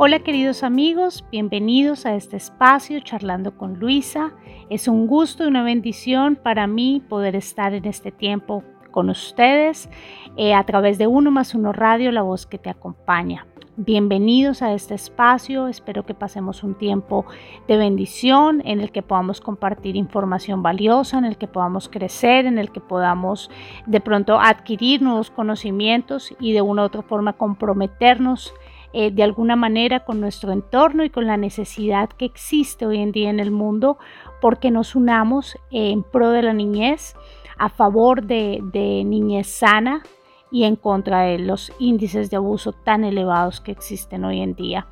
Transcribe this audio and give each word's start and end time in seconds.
Hola 0.00 0.20
queridos 0.20 0.62
amigos, 0.62 1.24
bienvenidos 1.32 2.06
a 2.06 2.14
este 2.14 2.36
espacio 2.36 3.00
charlando 3.00 3.56
con 3.56 3.80
Luisa. 3.80 4.30
Es 4.70 4.86
un 4.86 5.08
gusto 5.08 5.42
y 5.42 5.48
una 5.48 5.64
bendición 5.64 6.36
para 6.36 6.68
mí 6.68 7.02
poder 7.08 7.34
estar 7.34 7.74
en 7.74 7.84
este 7.84 8.12
tiempo 8.12 8.62
con 8.92 9.10
ustedes 9.10 9.90
eh, 10.36 10.54
a 10.54 10.62
través 10.62 10.98
de 10.98 11.08
Uno 11.08 11.32
más 11.32 11.52
Uno 11.52 11.72
Radio, 11.72 12.12
la 12.12 12.22
voz 12.22 12.46
que 12.46 12.58
te 12.58 12.70
acompaña. 12.70 13.44
Bienvenidos 13.76 14.62
a 14.62 14.72
este 14.72 14.94
espacio, 14.94 15.66
espero 15.66 16.06
que 16.06 16.14
pasemos 16.14 16.62
un 16.62 16.76
tiempo 16.76 17.26
de 17.66 17.76
bendición 17.76 18.62
en 18.64 18.80
el 18.80 18.92
que 18.92 19.02
podamos 19.02 19.40
compartir 19.40 19.96
información 19.96 20.62
valiosa, 20.62 21.18
en 21.18 21.24
el 21.24 21.36
que 21.38 21.48
podamos 21.48 21.88
crecer, 21.88 22.46
en 22.46 22.58
el 22.58 22.70
que 22.70 22.80
podamos 22.80 23.50
de 23.86 24.00
pronto 24.00 24.38
adquirir 24.38 25.02
nuevos 25.02 25.32
conocimientos 25.32 26.34
y 26.38 26.52
de 26.52 26.62
una 26.62 26.82
u 26.82 26.84
otra 26.86 27.02
forma 27.02 27.32
comprometernos 27.32 28.54
eh, 28.92 29.10
de 29.10 29.22
alguna 29.22 29.54
manera 29.54 30.04
con 30.04 30.20
nuestro 30.20 30.52
entorno 30.52 31.04
y 31.04 31.10
con 31.10 31.26
la 31.26 31.36
necesidad 31.36 32.08
que 32.08 32.24
existe 32.24 32.86
hoy 32.86 32.98
en 32.98 33.12
día 33.12 33.28
en 33.28 33.38
el 33.38 33.50
mundo 33.50 33.98
porque 34.40 34.70
nos 34.70 34.94
unamos 34.94 35.58
en 35.70 36.02
pro 36.02 36.30
de 36.30 36.42
la 36.42 36.52
niñez, 36.52 37.14
a 37.58 37.68
favor 37.68 38.22
de, 38.22 38.62
niñez 39.04 39.48
sana 39.48 40.02
y 40.50 40.64
en 40.64 40.76
contra 40.76 41.22
de 41.22 41.38
los 41.38 41.72
índices 41.78 42.30
de 42.30 42.36
abuso 42.36 42.72
tan 42.72 43.04
elevados 43.04 43.60
que 43.60 43.72
existen 43.72 44.24
hoy 44.24 44.40
en 44.40 44.54
día. 44.54 44.86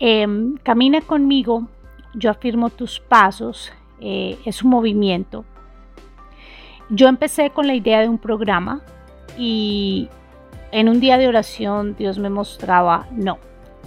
Em, 0.00 0.56
camina 0.56 1.00
conmigo, 1.00 1.68
yo 2.14 2.30
afirmo 2.30 2.70
tus 2.70 2.98
pasos, 2.98 3.72
eh, 4.00 4.38
es 4.44 4.62
un 4.62 4.70
movimiento. 4.70 5.44
Yo 6.90 7.08
empecé 7.08 7.50
con 7.50 7.68
la 7.68 7.74
idea 7.74 8.00
de 8.00 8.08
un 8.08 8.18
programa 8.18 8.82
y 9.38 10.08
en 10.72 10.88
un 10.88 11.00
día 11.00 11.18
de 11.18 11.28
oración 11.28 11.94
Dios 11.96 12.18
me 12.18 12.30
mostraba, 12.30 13.06
no, 13.12 13.38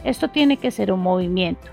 esto 0.03 0.29
tiene 0.29 0.57
que 0.57 0.71
ser 0.71 0.91
un 0.91 1.01
movimiento, 1.01 1.67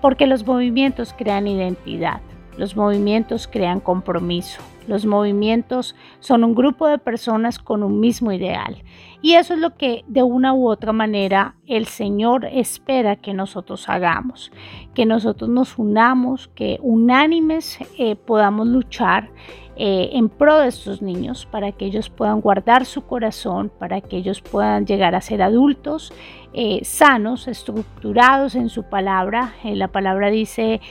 porque 0.00 0.26
los 0.26 0.46
movimientos 0.46 1.14
crean 1.16 1.46
identidad, 1.46 2.20
los 2.56 2.76
movimientos 2.76 3.48
crean 3.48 3.80
compromiso, 3.80 4.60
los 4.86 5.06
movimientos 5.06 5.94
son 6.20 6.44
un 6.44 6.54
grupo 6.54 6.86
de 6.86 6.98
personas 6.98 7.58
con 7.58 7.82
un 7.82 8.00
mismo 8.00 8.32
ideal. 8.32 8.82
Y 9.22 9.36
eso 9.36 9.54
es 9.54 9.60
lo 9.60 9.76
que 9.76 10.04
de 10.06 10.22
una 10.22 10.52
u 10.52 10.68
otra 10.68 10.92
manera 10.92 11.54
el 11.66 11.86
Señor 11.86 12.44
espera 12.44 13.16
que 13.16 13.32
nosotros 13.32 13.88
hagamos, 13.88 14.52
que 14.94 15.06
nosotros 15.06 15.48
nos 15.48 15.78
unamos, 15.78 16.48
que 16.48 16.78
unánimes 16.82 17.78
eh, 17.98 18.16
podamos 18.16 18.66
luchar 18.66 19.30
eh, 19.76 20.10
en 20.12 20.28
pro 20.28 20.58
de 20.58 20.68
estos 20.68 21.00
niños 21.00 21.48
para 21.50 21.72
que 21.72 21.86
ellos 21.86 22.10
puedan 22.10 22.42
guardar 22.42 22.84
su 22.84 23.06
corazón, 23.06 23.72
para 23.78 24.02
que 24.02 24.18
ellos 24.18 24.42
puedan 24.42 24.84
llegar 24.84 25.14
a 25.14 25.22
ser 25.22 25.40
adultos 25.40 26.12
eh, 26.52 26.80
sanos, 26.84 27.48
estructurados 27.48 28.54
en 28.54 28.68
su 28.68 28.82
palabra. 28.84 29.54
la 29.64 29.88
palabra 29.88 30.28
dice 30.28 30.82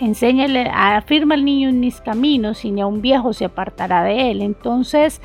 enséñale, 0.00 0.70
afirma 0.72 1.34
el 1.34 1.44
niño 1.44 1.68
en 1.68 1.80
mis 1.80 2.00
caminos 2.00 2.64
y 2.64 2.70
ni 2.70 2.80
a 2.80 2.86
un 2.86 3.02
viejo 3.02 3.32
se 3.32 3.44
apartará 3.44 4.02
de 4.04 4.30
él. 4.30 4.42
Entonces, 4.42 5.20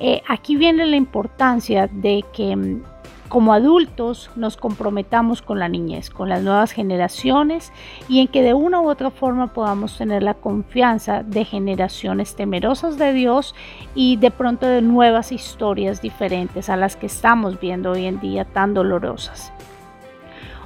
eh, 0.00 0.22
aquí 0.28 0.56
viene 0.56 0.86
la 0.86 0.96
importancia 0.96 1.88
de 1.88 2.24
que 2.32 2.54
mm, 2.56 2.82
como 3.28 3.52
adultos 3.52 4.30
nos 4.36 4.56
comprometamos 4.56 5.42
con 5.42 5.58
la 5.58 5.68
niñez, 5.68 6.10
con 6.10 6.28
las 6.28 6.42
nuevas 6.42 6.72
generaciones 6.72 7.72
y 8.08 8.20
en 8.20 8.28
que 8.28 8.42
de 8.42 8.54
una 8.54 8.80
u 8.80 8.88
otra 8.88 9.10
forma 9.10 9.52
podamos 9.52 9.96
tener 9.96 10.22
la 10.22 10.34
confianza 10.34 11.22
de 11.22 11.44
generaciones 11.44 12.34
temerosas 12.34 12.96
de 12.98 13.12
Dios 13.12 13.54
y 13.94 14.16
de 14.16 14.30
pronto 14.30 14.66
de 14.66 14.82
nuevas 14.82 15.30
historias 15.32 16.00
diferentes 16.00 16.68
a 16.68 16.76
las 16.76 16.96
que 16.96 17.06
estamos 17.06 17.60
viendo 17.60 17.92
hoy 17.92 18.06
en 18.06 18.20
día 18.20 18.44
tan 18.44 18.74
dolorosas. 18.74 19.52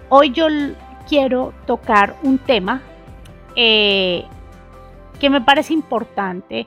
Hoy 0.09 0.31
yo 0.31 0.47
quiero 1.09 1.53
tocar 1.67 2.17
un 2.23 2.39
tema 2.39 2.83
eh, 3.57 4.25
que 5.21 5.31
me 5.31 5.41
parece 5.41 5.73
importante 5.73 6.67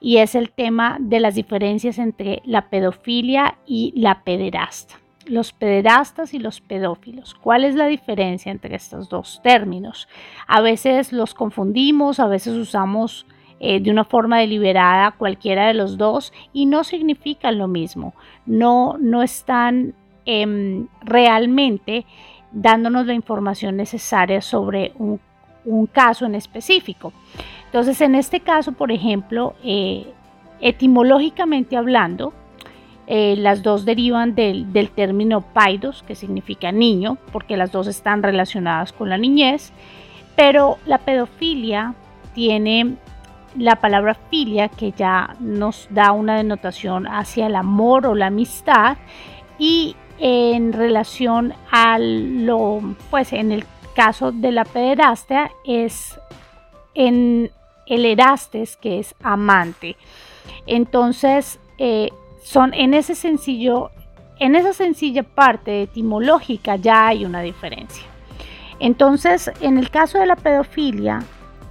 y 0.00 0.18
es 0.18 0.34
el 0.34 0.50
tema 0.50 0.98
de 1.00 1.20
las 1.20 1.34
diferencias 1.34 1.98
entre 1.98 2.42
la 2.44 2.68
pedofilia 2.68 3.56
y 3.66 3.92
la 3.96 4.22
pederasta. 4.22 4.96
Los 5.26 5.54
pederastas 5.54 6.34
y 6.34 6.38
los 6.38 6.60
pedófilos. 6.60 7.34
¿Cuál 7.34 7.64
es 7.64 7.74
la 7.74 7.86
diferencia 7.86 8.52
entre 8.52 8.76
estos 8.76 9.08
dos 9.08 9.40
términos? 9.42 10.06
A 10.46 10.60
veces 10.60 11.14
los 11.14 11.32
confundimos, 11.32 12.20
a 12.20 12.26
veces 12.26 12.54
usamos 12.54 13.26
eh, 13.60 13.80
de 13.80 13.90
una 13.90 14.04
forma 14.04 14.40
deliberada 14.40 15.12
cualquiera 15.12 15.68
de 15.68 15.72
los 15.72 15.96
dos 15.96 16.34
y 16.52 16.66
no 16.66 16.84
significan 16.84 17.56
lo 17.56 17.66
mismo. 17.66 18.12
No, 18.44 18.98
no 19.00 19.22
están 19.22 19.94
em, 20.26 20.88
realmente 21.00 22.04
dándonos 22.52 23.06
la 23.06 23.14
información 23.14 23.78
necesaria 23.78 24.42
sobre 24.42 24.92
un 24.98 25.18
un 25.64 25.86
caso 25.86 26.26
en 26.26 26.34
específico. 26.34 27.12
Entonces, 27.66 28.00
en 28.00 28.14
este 28.14 28.40
caso, 28.40 28.72
por 28.72 28.92
ejemplo, 28.92 29.54
eh, 29.64 30.06
etimológicamente 30.60 31.76
hablando, 31.76 32.32
eh, 33.06 33.34
las 33.36 33.62
dos 33.62 33.84
derivan 33.84 34.34
del, 34.34 34.90
término 34.94 35.42
paidos, 35.42 36.02
que 36.04 36.14
significa 36.14 36.72
niño, 36.72 37.18
porque 37.32 37.56
las 37.56 37.70
dos 37.70 37.86
están 37.86 38.22
relacionadas 38.22 38.92
con 38.92 39.10
la 39.10 39.18
niñez, 39.18 39.72
pero 40.36 40.78
la 40.86 40.98
pedofilia 40.98 41.94
tiene 42.34 42.96
la 43.58 43.76
palabra 43.76 44.14
filia, 44.30 44.68
que 44.68 44.92
ya 44.92 45.36
nos 45.38 45.86
da 45.90 46.12
una 46.12 46.36
denotación 46.36 47.06
hacia 47.06 47.46
el 47.46 47.56
amor 47.56 48.06
o 48.06 48.14
la 48.14 48.26
amistad, 48.26 48.96
y 49.58 49.96
en 50.18 50.72
relación 50.72 51.54
a 51.70 51.98
lo, 51.98 52.80
pues 53.10 53.32
en 53.32 53.52
el 53.52 53.64
caso 53.94 54.32
de 54.32 54.52
la 54.52 54.64
pederastia 54.64 55.50
es 55.64 56.18
en 56.94 57.50
el 57.86 58.04
erastes, 58.04 58.76
que 58.76 58.98
es 58.98 59.14
amante. 59.22 59.96
Entonces, 60.66 61.58
eh, 61.78 62.10
son 62.42 62.74
en 62.74 62.94
ese 62.94 63.14
sencillo, 63.14 63.90
en 64.38 64.54
esa 64.54 64.72
sencilla 64.72 65.22
parte 65.22 65.82
etimológica 65.82 66.76
ya 66.76 67.08
hay 67.08 67.24
una 67.24 67.40
diferencia. 67.40 68.04
Entonces, 68.80 69.50
en 69.60 69.78
el 69.78 69.90
caso 69.90 70.18
de 70.18 70.26
la 70.26 70.36
pedofilia, 70.36 71.22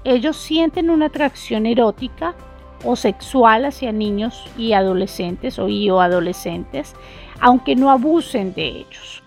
ellos 0.04 0.38
sienten 0.38 0.90
una 0.90 1.08
atracción 1.08 1.66
erótica 1.66 2.36
o 2.84 2.96
sexual 2.96 3.66
hacia 3.66 3.92
niños 3.92 4.46
y 4.58 4.74
adolescentes 4.74 5.60
o, 5.60 5.70
y 5.70 5.90
o 5.90 6.02
adolescentes, 6.02 6.96
aunque 7.40 7.76
no 7.76 7.90
abusen 7.90 8.54
de 8.54 8.68
ellos. 8.68 9.24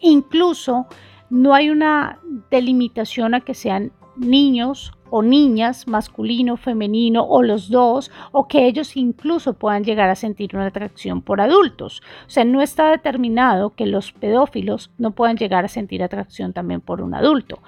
Incluso 0.00 0.86
no 1.30 1.54
hay 1.54 1.70
una 1.70 2.18
delimitación 2.50 3.34
a 3.34 3.40
que 3.40 3.54
sean 3.54 3.92
niños 4.16 4.92
o 5.10 5.22
niñas, 5.22 5.86
masculino, 5.86 6.56
femenino 6.56 7.24
o 7.24 7.42
los 7.42 7.68
dos, 7.68 8.10
o 8.32 8.48
que 8.48 8.66
ellos 8.66 8.96
incluso 8.96 9.54
puedan 9.54 9.84
llegar 9.84 10.10
a 10.10 10.14
sentir 10.14 10.56
una 10.56 10.66
atracción 10.66 11.22
por 11.22 11.40
adultos. 11.40 12.02
O 12.26 12.30
sea, 12.30 12.44
no 12.44 12.60
está 12.60 12.90
determinado 12.90 13.74
que 13.74 13.86
los 13.86 14.12
pedófilos 14.12 14.90
no 14.98 15.12
puedan 15.12 15.36
llegar 15.36 15.64
a 15.64 15.68
sentir 15.68 16.02
atracción 16.02 16.52
también 16.52 16.80
por 16.80 17.02
un 17.02 17.14
adulto. 17.14 17.60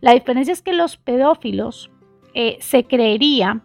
La 0.00 0.12
diferencia 0.12 0.52
es 0.52 0.62
que 0.62 0.72
los 0.72 0.96
pedófilos 0.96 1.90
eh, 2.34 2.56
se 2.60 2.84
creería 2.84 3.62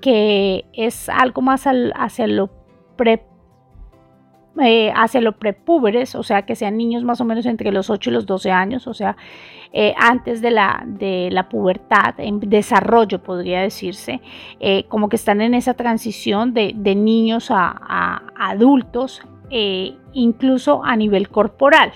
que 0.00 0.64
es 0.72 1.08
algo 1.08 1.42
más 1.42 1.66
hacia 1.66 2.26
lo 2.26 2.50
pre 2.96 3.24
eh, 4.62 4.90
hacia 4.94 5.20
los 5.20 5.34
prepúberes, 5.34 6.14
o 6.14 6.22
sea, 6.22 6.42
que 6.42 6.56
sean 6.56 6.78
niños 6.78 7.04
más 7.04 7.20
o 7.20 7.24
menos 7.24 7.44
entre 7.44 7.72
los 7.72 7.90
8 7.90 8.08
y 8.08 8.12
los 8.12 8.24
12 8.24 8.50
años, 8.50 8.86
o 8.86 8.94
sea, 8.94 9.16
eh, 9.72 9.94
antes 9.98 10.40
de 10.40 10.50
la, 10.50 10.82
de 10.86 11.28
la 11.30 11.48
pubertad, 11.50 12.14
en 12.18 12.40
desarrollo 12.40 13.22
podría 13.22 13.60
decirse, 13.60 14.22
eh, 14.58 14.84
como 14.88 15.10
que 15.10 15.16
están 15.16 15.42
en 15.42 15.52
esa 15.52 15.74
transición 15.74 16.54
de, 16.54 16.72
niños 16.72 17.48
a, 17.50 18.22
adultos, 18.38 19.22
incluso 20.12 20.82
a 20.84 20.96
nivel 20.96 21.28
corporal. 21.28 21.92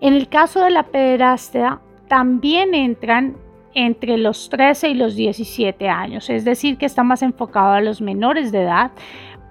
En 0.00 0.14
el 0.14 0.28
caso 0.28 0.64
de 0.64 0.70
la 0.70 0.82
pederastia, 0.82 1.80
también 2.08 2.74
entran 2.74 3.36
entre 3.74 4.18
los 4.18 4.48
13 4.50 4.90
y 4.90 4.94
los 4.94 5.14
17 5.14 5.88
años, 5.88 6.28
es 6.28 6.44
decir, 6.44 6.76
que 6.76 6.86
está 6.86 7.02
más 7.02 7.22
enfocado 7.22 7.72
a 7.72 7.80
los 7.80 8.00
menores 8.00 8.52
de 8.52 8.62
edad, 8.62 8.90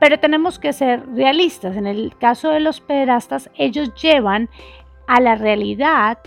pero 0.02 0.20
tenemos 0.20 0.58
que 0.58 0.74
ser 0.74 1.08
realistas. 1.14 1.78
En 1.78 1.86
el 1.86 2.18
caso 2.18 2.50
de 2.50 2.60
los 2.60 2.82
pederastas, 2.82 3.52
ellos 3.56 3.94
llevan 3.94 4.50
a 5.06 5.22
la 5.22 5.36
realidad 5.36 6.18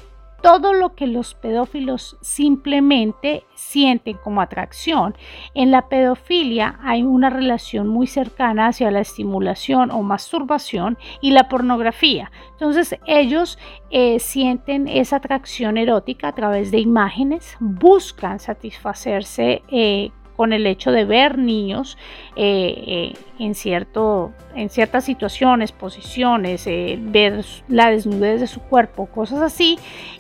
todo 0.44 0.75
lo 0.75 0.94
que 0.94 1.09
los 1.09 1.35
pedófilos 1.35 2.17
simplemente 2.21 3.43
sienten 3.56 4.17
como 4.19 4.43
atracción. 4.43 5.17
En 5.55 5.73
la 5.73 5.88
pedofilia 5.88 6.79
hay 6.85 7.03
una 7.03 7.31
relación 7.31 7.88
muy 7.88 8.06
cercana 8.06 8.69
hacia 8.69 8.93
la 8.93 9.00
estimulación 9.00 9.91
o 9.91 10.03
masturbación 10.03 10.97
y 11.20 11.32
la 11.32 11.49
pornografía. 11.49 12.31
Entonces 12.53 12.97
ellos 13.09 13.59
eh, 13.91 14.20
sienten 14.20 14.87
esa 14.87 15.17
atracción 15.17 15.79
erótica 15.79 16.29
a 16.29 16.35
través 16.35 16.70
de 16.70 16.79
imágenes, 16.79 17.56
buscan 17.59 18.38
satisfacerse. 18.38 19.62
Eh, 19.67 20.12
con 20.37 20.53
el 20.53 20.67
hecho 20.67 20.93
de 20.93 21.05
ver 21.05 21.39
niños 21.39 21.97
eh, 22.37 22.85
eh, 22.87 23.13
en, 23.39 23.55
cierto, 23.55 24.33
en 24.55 24.69
ciertas 24.69 25.05
situaciones, 25.05 25.73
posiciones, 25.73 26.67
eh, 26.67 26.99
ver 27.01 27.45
la 27.69 27.91
desnudez 27.91 28.41
de 28.41 28.47
su 28.47 28.61
cuerpo, 28.61 29.07
cosas 29.07 29.41
así, 29.41 29.79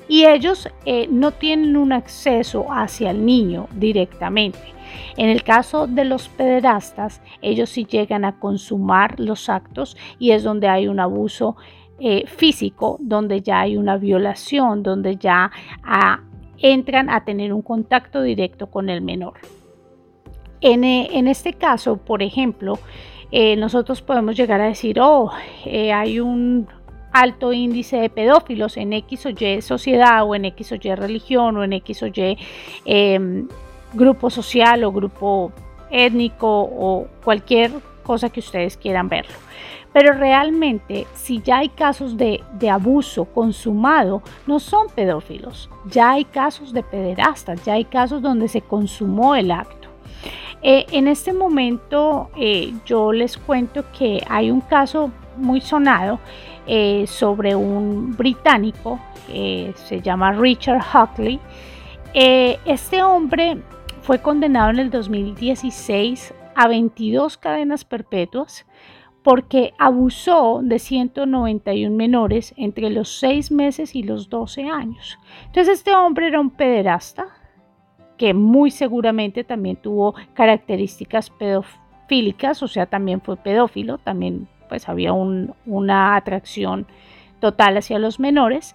y 0.08 0.26
ellos 0.26 0.68
no 1.10 1.30
tienen 1.30 1.76
un 1.76 1.92
acceso 1.92 2.66
hacia 2.70 3.10
el 3.10 3.24
niño 3.24 3.68
directamente. 3.72 4.58
En 5.16 5.28
el 5.28 5.42
caso 5.42 5.86
de 5.86 6.04
los 6.04 6.28
pederastas, 6.28 7.20
ellos 7.40 7.70
sí 7.70 7.84
llegan 7.84 8.24
a 8.24 8.38
consumar 8.38 9.18
los 9.18 9.48
actos 9.48 9.96
y 10.18 10.32
es 10.32 10.42
donde 10.42 10.68
hay 10.68 10.88
un 10.88 11.00
abuso 11.00 11.56
físico, 12.26 12.98
donde 13.00 13.40
ya 13.40 13.60
hay 13.60 13.76
una 13.76 13.96
violación, 13.96 14.82
donde 14.82 15.16
ya 15.16 15.50
ah, 15.84 16.20
entran 16.58 17.08
a 17.08 17.24
tener 17.24 17.52
un 17.52 17.62
contacto 17.62 18.20
directo 18.20 18.66
con 18.70 18.90
el 18.90 19.00
menor. 19.00 19.34
Eh, 20.66 21.08
en, 21.12 21.28
este 21.28 21.52
caso, 21.52 21.98
por 21.98 22.22
ejemplo, 22.22 22.78
eh, 23.30 23.54
nosotros 23.54 24.00
podemos 24.00 24.34
llegar 24.34 24.62
a 24.62 24.64
decir, 24.64 24.98
oh, 24.98 25.30
eh, 25.66 25.92
hay 25.92 26.20
un 26.20 26.66
alto 27.12 27.52
índice 27.52 27.98
de 27.98 28.08
pedófilos 28.08 28.78
en 28.78 28.94
X 28.94 29.26
o 29.26 29.28
Y 29.28 29.60
sociedad 29.60 30.24
o 30.24 30.34
en 30.34 30.46
X 30.46 30.72
o 30.72 30.76
Y 30.76 30.94
religión 30.94 31.58
o 31.58 31.64
en 31.64 31.74
X 31.74 32.02
o 32.04 32.06
Y 32.06 32.38
em, 32.86 33.46
grupo 33.92 34.30
social 34.30 34.84
o 34.84 34.90
grupo 34.90 35.52
étnico 35.90 36.48
o 36.48 37.08
cualquier 37.22 37.70
cosa 38.02 38.30
que 38.30 38.40
ustedes 38.40 38.78
quieran 38.78 39.10
verlo. 39.10 39.36
Pero 39.92 40.14
realmente, 40.14 41.06
si 41.12 41.42
ya 41.42 41.58
hay 41.58 41.68
casos 41.68 42.16
de, 42.16 42.42
de, 42.54 42.70
abuso 42.70 43.26
consumado, 43.26 44.22
no 44.46 44.58
son 44.58 44.86
pedófilos. 44.88 45.68
Ya 45.90 46.12
hay 46.12 46.24
casos 46.24 46.72
de 46.72 46.82
pederastas, 46.82 47.62
ya 47.66 47.74
hay 47.74 47.84
casos 47.84 48.22
donde 48.22 48.48
se 48.48 48.62
consumó 48.62 49.34
el 49.34 49.50
acto. 49.50 49.83
Eh, 50.66 50.86
en 50.92 51.08
este 51.08 51.34
momento 51.34 52.30
eh, 52.38 52.72
yo 52.86 53.12
les 53.12 53.36
cuento 53.36 53.84
que 53.96 54.24
hay 54.26 54.50
un 54.50 54.62
caso 54.62 55.12
muy 55.36 55.60
sonado 55.60 56.18
eh, 56.66 57.06
sobre 57.06 57.54
un 57.54 58.16
británico, 58.16 58.98
se 59.26 60.00
llama 60.02 60.32
Richard 60.32 60.82
Huckley. 60.82 61.38
este 62.14 63.02
hombre 63.02 63.58
fue 64.02 64.20
condenado 64.20 64.70
en 64.70 64.78
el 64.78 64.90
2016 64.90 66.32
a 66.54 66.68
22 66.68 67.36
cadenas 67.36 67.84
perpetuas 67.84 68.64
porque 69.22 69.74
abusó 69.78 70.60
de 70.62 70.78
191 70.78 71.94
menores 71.94 72.54
entre 72.56 72.90
los 72.90 73.18
6 73.18 73.50
meses 73.50 73.94
y 73.94 74.02
los 74.02 74.28
12 74.30 74.64
años. 74.64 75.18
Entonces 75.46 75.78
este 75.78 75.94
hombre 75.94 76.28
era 76.28 76.40
un 76.40 76.50
pederasta, 76.50 77.26
que 78.16 78.34
muy 78.34 78.70
seguramente 78.70 79.44
también 79.44 79.76
tuvo 79.76 80.14
características 80.34 81.30
pedofílicas, 81.30 82.62
o 82.62 82.68
sea, 82.68 82.86
también 82.86 83.20
fue 83.20 83.36
pedófilo, 83.36 83.98
también 83.98 84.48
pues 84.68 84.88
había 84.88 85.12
una 85.12 86.16
atracción 86.16 86.86
total 87.40 87.76
hacia 87.76 87.98
los 87.98 88.20
menores. 88.20 88.74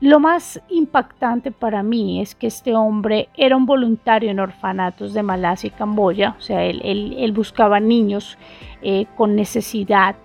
Lo 0.00 0.18
más 0.18 0.62
impactante 0.70 1.50
para 1.50 1.82
mí 1.82 2.22
es 2.22 2.34
que 2.34 2.46
este 2.46 2.74
hombre 2.74 3.28
era 3.36 3.54
un 3.54 3.66
voluntario 3.66 4.30
en 4.30 4.40
orfanatos 4.40 5.12
de 5.12 5.22
Malasia 5.22 5.68
y 5.68 5.70
Camboya, 5.72 6.36
o 6.38 6.40
sea, 6.40 6.64
él, 6.64 7.32
buscaba 7.34 7.80
niños 7.80 8.38
eh, 8.80 9.04
con 9.16 9.36
necesidad, 9.36 10.16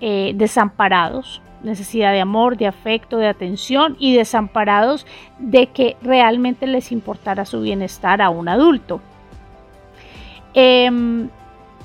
eh, 0.00 0.32
desamparados, 0.34 1.42
necesidad 1.62 2.12
de 2.12 2.20
amor, 2.20 2.56
de 2.56 2.66
afecto, 2.66 3.18
de 3.18 3.28
atención 3.28 3.96
y 3.98 4.14
desamparados 4.14 5.06
de 5.38 5.68
que 5.68 5.96
realmente 6.02 6.66
les 6.66 6.92
importara 6.92 7.44
su 7.44 7.60
bienestar 7.60 8.20
a 8.22 8.30
un 8.30 8.48
adulto. 8.48 9.00
Em, 10.54 11.28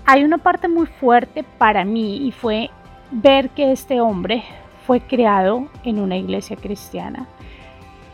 hay 0.06 0.24
una 0.24 0.38
parte 0.38 0.68
muy 0.68 0.88
fuerte 0.88 1.44
para 1.44 1.86
mí 1.86 2.28
y 2.28 2.32
fue 2.32 2.70
ver 3.12 3.50
que 3.52 3.72
este 3.72 4.02
hombre 4.02 4.44
fue 4.86 5.02
criado 5.02 5.68
en 5.84 6.00
una 6.00 6.18
iglesia 6.18 6.56
cristiana. 6.56 7.28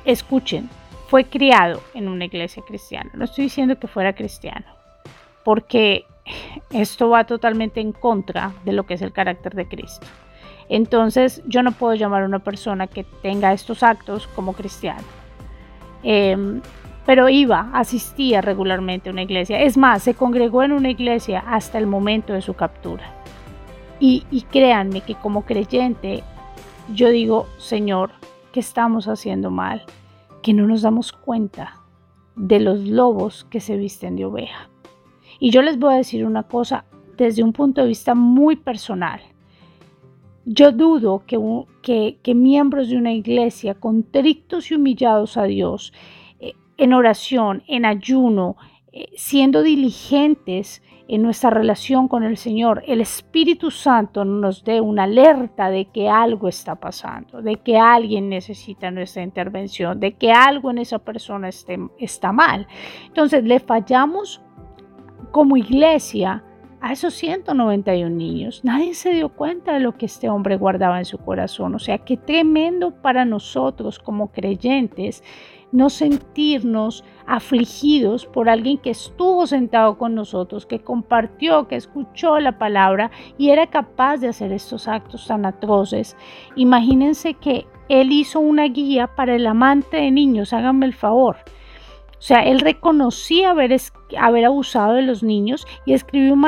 Escuchen, 0.05 0.69
fue 1.07 1.25
criado 1.25 1.81
en 1.93 2.07
una 2.07 2.25
iglesia 2.25 2.63
cristiana. 2.67 3.11
No 3.13 3.25
estoy 3.25 3.45
diciendo 3.45 3.77
que 3.77 3.87
fuera 3.87 4.13
cristiano, 4.13 4.65
porque 5.43 6.05
esto 6.71 7.09
va 7.09 7.25
totalmente 7.25 7.79
en 7.81 7.91
contra 7.91 8.53
de 8.65 8.73
lo 8.73 8.85
que 8.85 8.95
es 8.95 9.01
el 9.01 9.13
carácter 9.13 9.53
de 9.53 9.67
Cristo. 9.67 10.07
Entonces 10.73 11.43
yo 11.45 11.61
no 11.61 11.71
puedo 11.71 11.93
llamar 11.93 12.23
a 12.23 12.25
una 12.25 12.39
persona 12.39 12.87
que 12.87 13.03
tenga 13.03 13.53
estos 13.53 13.83
actos 13.83 14.25
como 14.25 14.53
cristiano. 14.53 15.03
Em, 16.01 16.61
pero 17.05 17.29
iba, 17.29 17.69
asistía 17.73 18.41
regularmente 18.41 19.07
a 19.07 19.11
una 19.11 19.21
iglesia. 19.21 19.61
Es 19.61 19.77
más, 19.77 20.01
se 20.01 20.15
congregó 20.15 20.63
en 20.63 20.71
una 20.71 20.89
iglesia 20.89 21.43
hasta 21.45 21.77
el 21.77 21.85
momento 21.85 22.33
de 22.33 22.41
su 22.41 22.55
captura. 22.55 23.03
Y, 23.99 24.25
y 24.31 24.41
créanme 24.41 25.01
que 25.01 25.13
como 25.13 25.45
creyente, 25.45 26.23
yo 26.91 27.11
digo, 27.11 27.45
Señor, 27.59 28.09
que 28.51 28.59
estamos 28.59 29.07
haciendo 29.07 29.51
mal, 29.51 29.83
que 30.41 30.53
no 30.53 30.65
nos 30.65 30.81
damos 30.81 31.11
cuenta 31.11 31.75
de 32.35 32.59
los 32.59 32.79
lobos 32.79 33.45
que 33.51 33.59
se 33.59 33.77
visten 33.77 34.15
de 34.15 34.25
oveja. 34.25 34.71
Y 35.39 35.51
yo 35.51 35.61
les 35.61 35.77
voy 35.77 35.93
a 35.93 35.97
decir 35.97 36.25
una 36.25 36.41
cosa 36.41 36.85
desde 37.15 37.43
un 37.43 37.53
punto 37.53 37.81
de 37.81 37.89
vista 37.89 38.15
muy 38.15 38.55
personal. 38.55 39.21
Yo 40.45 40.71
dudo 40.73 41.23
que, 41.25 42.33
miembros 42.33 42.89
de 42.89 42.97
una 42.97 43.13
iglesia 43.13 43.75
contrictos 43.75 44.71
y 44.71 44.75
humillados 44.75 45.37
a 45.37 45.43
Dios, 45.43 45.93
eh, 46.39 46.53
en 46.77 46.93
oración, 46.93 47.63
en 47.67 47.85
ayuno, 47.85 48.57
eh, 48.91 49.07
siendo 49.15 49.63
diligentes 49.63 50.83
en 51.07 51.21
nuestra 51.21 51.49
relación 51.49 52.07
con 52.07 52.23
el 52.23 52.37
Señor, 52.37 52.83
el 52.87 52.99
Espíritu 52.99 53.71
Santo 53.71 54.25
nos 54.25 54.63
dé 54.63 54.81
una 54.81 55.03
alerta 55.03 55.69
de 55.69 55.85
que 55.85 56.09
algo 56.09 56.47
está 56.47 56.75
pasando, 56.75 57.41
de 57.41 57.57
que 57.57 57.77
alguien 57.77 58.29
necesita 58.29 58.91
nuestra 58.91 59.23
intervención, 59.23 59.99
de 59.99 60.13
que 60.13 60.31
algo 60.31 60.71
en 60.71 60.79
esa 60.79 60.99
persona 60.99 61.49
está 61.49 62.31
mal. 62.31 62.67
Entonces 63.07 63.43
le 63.43 63.59
fallamos 63.59 64.41
como 65.31 65.57
iglesia 65.57 66.43
a 66.83 66.91
esos 66.91 67.13
191 67.13 68.13
niños. 68.13 68.59
Nadie 68.65 68.93
se 68.93 69.13
dio 69.13 69.29
cuenta 69.29 69.73
de 69.73 69.79
lo 69.79 69.97
que 69.97 70.05
este 70.05 70.29
hombre 70.29 70.57
guardaba 70.57 70.99
en 70.99 71.05
su 71.05 71.17
corazón. 71.17 71.73
O 71.75 71.79
sea, 71.79 71.97
qué 71.99 72.17
tremendo 72.17 72.91
para 72.91 73.23
nosotros 73.23 73.99
como 73.99 74.33
creyentes 74.33 75.23
no 75.71 75.89
sentirnos 75.89 77.05
afligidos 77.25 78.25
por 78.25 78.49
alguien 78.49 78.77
que 78.77 78.89
estuvo 78.89 79.47
sentado 79.47 79.97
con 79.97 80.13
nosotros, 80.13 80.65
que 80.65 80.79
compartió, 80.79 81.69
que 81.69 81.77
escuchó 81.77 82.37
la 82.39 82.59
palabra 82.59 83.11
y 83.37 83.49
era 83.49 83.67
capaz 83.67 84.17
de 84.17 84.27
hacer 84.27 84.51
estos 84.51 84.89
actos 84.89 85.25
tan 85.25 85.45
atroces. 85.45 86.17
Imagínense 86.57 87.33
que 87.35 87.65
él 87.87 88.11
hizo 88.11 88.41
una 88.41 88.65
guía 88.65 89.07
para 89.07 89.35
el 89.35 89.47
amante 89.47 89.97
de 89.97 90.11
niños, 90.11 90.51
háganme 90.51 90.85
el 90.85 90.93
favor. 90.93 91.37
O 92.23 92.25
sea, 92.25 92.39
él 92.39 92.61
reconocía 92.61 93.49
haber, 93.49 93.75
haber 94.17 94.45
abusado 94.45 94.93
de 94.93 95.01
los 95.01 95.23
niños 95.23 95.67
y 95.85 95.91
escribió 95.91 96.33
un, 96.35 96.45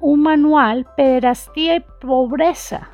un 0.00 0.22
manual, 0.22 0.86
pederastía 0.96 1.76
y 1.76 1.84
pobreza. 2.00 2.88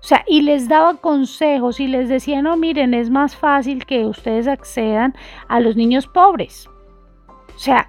O 0.00 0.02
sea, 0.02 0.24
y 0.26 0.42
les 0.42 0.68
daba 0.68 0.94
consejos 0.94 1.78
y 1.78 1.86
les 1.86 2.08
decía, 2.08 2.42
no, 2.42 2.56
miren, 2.56 2.92
es 2.92 3.08
más 3.08 3.36
fácil 3.36 3.86
que 3.86 4.04
ustedes 4.04 4.48
accedan 4.48 5.14
a 5.46 5.60
los 5.60 5.76
niños 5.76 6.08
pobres. 6.08 6.68
O 7.54 7.58
sea, 7.58 7.88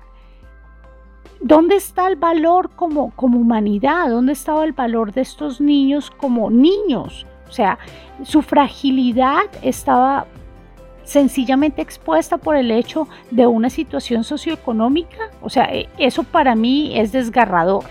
¿dónde 1.40 1.78
está 1.78 2.08
el 2.08 2.18
valor 2.18 2.70
como, 2.76 3.10
como 3.16 3.40
humanidad? 3.40 4.10
¿Dónde 4.10 4.34
estaba 4.34 4.64
el 4.64 4.74
valor 4.74 5.12
de 5.12 5.22
estos 5.22 5.60
niños 5.60 6.12
como 6.12 6.52
niños? 6.52 7.26
O 7.50 7.52
sea, 7.52 7.80
su 8.22 8.44
fragilidad 8.44 9.42
estaba 9.64 10.28
sencillamente 11.04 11.82
expuesta 11.82 12.38
por 12.38 12.56
el 12.56 12.72
hecho 12.72 13.08
de 13.30 13.48
una 13.48 13.70
situación 13.70 14.24
socioeconómica. 14.24 15.30
O 15.42 15.50
sea, 15.50 15.66
e, 15.66 15.90
eso 15.98 16.24
para 16.24 16.56
mí 16.56 16.98
es 16.98 17.12
desgarrador. 17.12 17.84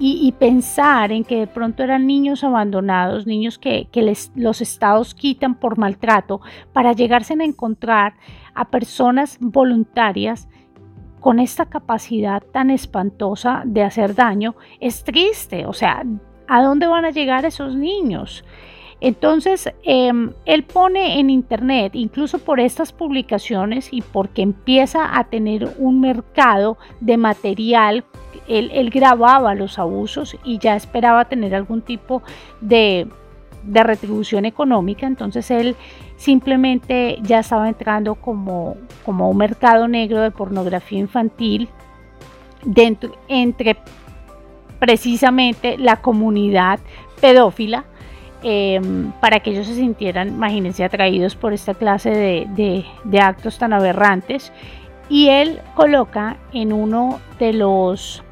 Y, 0.00 0.30
pensar 0.38 1.10
en 1.10 1.24
que 1.24 1.40
de 1.40 1.46
pronto 1.48 1.82
eran 1.82 2.06
niños 2.06 2.44
abandonados, 2.44 3.26
niños 3.26 3.58
que, 3.58 3.88
los 4.36 4.60
estados 4.60 5.12
quitan 5.12 5.56
por 5.56 5.76
maltrato, 5.76 6.40
para 6.72 6.92
llegarse 6.92 7.34
a 7.34 7.42
encontrar 7.42 8.14
a 8.54 8.66
personas 8.70 9.38
voluntarias 9.40 10.48
con 11.18 11.40
esta 11.40 11.66
capacidad 11.66 12.40
tan 12.44 12.70
espantosa 12.70 13.62
de 13.64 13.82
hacer 13.82 14.14
daño, 14.14 14.54
es 14.78 15.02
triste. 15.02 15.66
O 15.66 15.72
sea, 15.72 16.04
¿a 16.46 16.62
dónde 16.62 16.86
van 16.86 17.04
a 17.04 17.10
llegar 17.10 17.44
esos 17.44 17.74
niños? 17.74 18.44
Entonces, 19.00 19.72
em, 19.84 20.32
él 20.44 20.64
pone 20.64 21.20
en 21.20 21.30
internet, 21.30 21.94
incluso 21.94 22.38
por 22.40 22.58
estas 22.58 22.92
publicaciones 22.92 23.88
y 23.92 24.02
porque 24.02 24.42
empieza 24.42 25.16
a 25.18 25.24
tener 25.24 25.72
un 25.78 26.00
mercado 26.00 26.78
de 27.00 27.16
material, 27.16 28.04
él, 28.48 28.90
grababa 28.90 29.54
los 29.54 29.78
abusos 29.78 30.36
y 30.42 30.58
ya 30.58 30.74
esperaba 30.74 31.26
tener 31.26 31.54
algún 31.54 31.82
tipo 31.82 32.22
de, 32.60 33.06
retribución 33.70 34.46
económica, 34.46 35.06
entonces 35.06 35.50
él 35.50 35.76
simplemente 36.16 37.18
ya 37.22 37.40
estaba 37.40 37.68
entrando 37.68 38.14
como, 38.14 38.76
como 39.04 39.28
un 39.28 39.36
mercado 39.36 39.86
negro 39.88 40.22
de 40.22 40.30
pornografía 40.30 40.98
infantil 40.98 41.68
dentro, 42.64 43.14
entre 43.28 43.76
precisamente 44.78 45.76
la 45.76 45.96
comunidad 45.96 46.80
pedófila 47.20 47.84
em, 48.42 49.12
para 49.20 49.40
que 49.40 49.50
ellos 49.50 49.66
se 49.66 49.74
sintieran, 49.74 50.28
imagínense, 50.28 50.84
atraídos 50.84 51.36
por 51.36 51.52
esta 51.52 51.74
clase 51.74 52.10
de, 52.10 53.20
actos 53.20 53.58
tan 53.58 53.72
aberrantes. 53.72 54.52
Y 55.08 55.28
él 55.28 55.60
coloca 55.74 56.36
en 56.52 56.72
uno 56.72 57.20
de 57.38 57.52
los, 57.52 58.22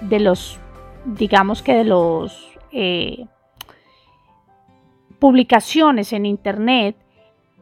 de 0.00 0.20
los 0.20 0.58
digamos 1.04 1.62
que 1.62 1.74
de 1.74 1.84
los 1.84 2.52
eh, 2.72 3.26
publicaciones 5.18 6.12
en 6.12 6.26
internet, 6.26 6.96